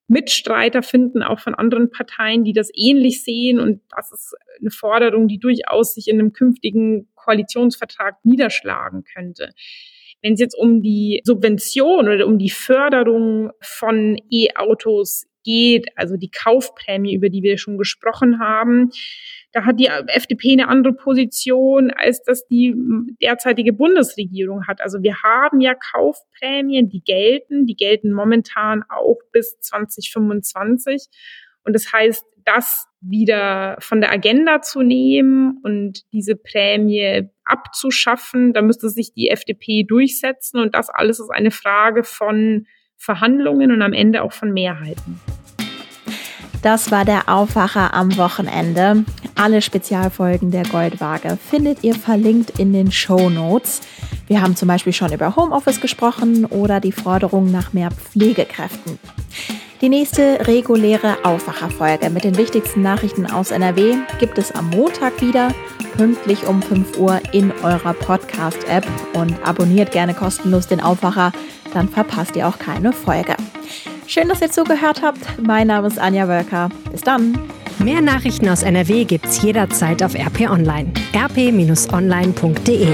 Mitstreiter 0.08 0.82
finden, 0.82 1.22
auch 1.22 1.38
von 1.38 1.54
anderen 1.54 1.90
Parteien, 1.90 2.42
die 2.42 2.52
das 2.52 2.70
ähnlich 2.74 3.22
sehen. 3.22 3.58
Und 3.58 3.80
das 3.94 4.10
ist 4.10 4.34
eine 4.60 4.70
Forderung, 4.70 5.28
die 5.28 5.38
durchaus 5.38 5.94
sich 5.94 6.08
in 6.08 6.18
einem 6.18 6.32
künftigen 6.32 7.08
Koalitionsvertrag 7.14 8.16
niederschlagen 8.24 9.04
könnte. 9.04 9.52
Wenn 10.20 10.32
es 10.32 10.40
jetzt 10.40 10.58
um 10.58 10.82
die 10.82 11.20
Subvention 11.24 12.08
oder 12.08 12.26
um 12.26 12.38
die 12.38 12.50
Förderung 12.50 13.52
von 13.60 14.16
E-Autos 14.30 15.26
geht, 15.48 15.86
also 15.96 16.18
die 16.18 16.30
Kaufprämie, 16.30 17.14
über 17.14 17.30
die 17.30 17.42
wir 17.42 17.56
schon 17.56 17.78
gesprochen 17.78 18.38
haben, 18.38 18.90
da 19.52 19.64
hat 19.64 19.80
die 19.80 19.86
FDP 19.86 20.52
eine 20.52 20.68
andere 20.68 20.92
Position, 20.92 21.90
als 21.90 22.22
das 22.22 22.46
die 22.48 22.74
derzeitige 23.22 23.72
Bundesregierung 23.72 24.66
hat. 24.66 24.82
Also 24.82 25.02
wir 25.02 25.22
haben 25.22 25.60
ja 25.62 25.74
Kaufprämien, 25.74 26.90
die 26.90 27.00
gelten, 27.00 27.64
die 27.64 27.76
gelten 27.76 28.12
momentan 28.12 28.84
auch 28.90 29.16
bis 29.32 29.58
2025. 29.60 31.06
Und 31.64 31.72
das 31.72 31.90
heißt, 31.94 32.26
das 32.44 32.86
wieder 33.00 33.76
von 33.80 34.02
der 34.02 34.12
Agenda 34.12 34.60
zu 34.60 34.82
nehmen 34.82 35.60
und 35.62 36.02
diese 36.12 36.36
Prämie 36.36 37.30
abzuschaffen, 37.44 38.52
da 38.52 38.60
müsste 38.60 38.90
sich 38.90 39.14
die 39.14 39.30
FDP 39.30 39.84
durchsetzen. 39.84 40.60
Und 40.60 40.74
das 40.74 40.90
alles 40.90 41.20
ist 41.20 41.30
eine 41.30 41.50
Frage 41.50 42.04
von 42.04 42.66
Verhandlungen 42.98 43.72
und 43.72 43.80
am 43.80 43.94
Ende 43.94 44.22
auch 44.22 44.32
von 44.32 44.52
Mehrheiten. 44.52 45.20
Das 46.62 46.90
war 46.90 47.04
der 47.04 47.28
Aufwacher 47.28 47.94
am 47.94 48.16
Wochenende. 48.16 49.04
Alle 49.36 49.62
Spezialfolgen 49.62 50.50
der 50.50 50.64
Goldwaage 50.64 51.38
findet 51.50 51.84
ihr 51.84 51.94
verlinkt 51.94 52.58
in 52.58 52.72
den 52.72 52.90
Show 52.90 53.30
Notes. 53.30 53.80
Wir 54.26 54.42
haben 54.42 54.56
zum 54.56 54.66
Beispiel 54.66 54.92
schon 54.92 55.12
über 55.12 55.36
Homeoffice 55.36 55.80
gesprochen 55.80 56.44
oder 56.46 56.80
die 56.80 56.92
Forderung 56.92 57.52
nach 57.52 57.72
mehr 57.72 57.90
Pflegekräften. 57.90 58.98
Die 59.80 59.88
nächste 59.88 60.48
reguläre 60.48 61.24
Aufwacherfolge 61.24 62.10
mit 62.10 62.24
den 62.24 62.36
wichtigsten 62.36 62.82
Nachrichten 62.82 63.26
aus 63.26 63.52
NRW 63.52 63.94
gibt 64.18 64.36
es 64.36 64.50
am 64.50 64.70
Montag 64.70 65.20
wieder, 65.20 65.54
pünktlich 65.96 66.48
um 66.48 66.60
5 66.60 66.98
Uhr 66.98 67.20
in 67.30 67.52
eurer 67.62 67.94
Podcast-App 67.94 68.84
und 69.14 69.36
abonniert 69.46 69.92
gerne 69.92 70.14
kostenlos 70.14 70.66
den 70.66 70.80
Aufwacher, 70.80 71.30
dann 71.72 71.88
verpasst 71.88 72.34
ihr 72.34 72.48
auch 72.48 72.58
keine 72.58 72.92
Folge. 72.92 73.36
Schön, 74.08 74.26
dass 74.26 74.40
ihr 74.40 74.50
zugehört 74.50 75.02
habt. 75.02 75.20
Mein 75.38 75.66
Name 75.66 75.86
ist 75.86 75.98
Anja 75.98 76.26
Wölker. 76.28 76.70
Bis 76.90 77.02
dann. 77.02 77.38
Mehr 77.78 78.00
Nachrichten 78.00 78.48
aus 78.48 78.62
NRW 78.62 79.04
gibt's 79.04 79.42
jederzeit 79.42 80.02
auf 80.02 80.14
RP 80.14 80.50
Online. 80.50 80.90
rp-online.de 81.14 82.88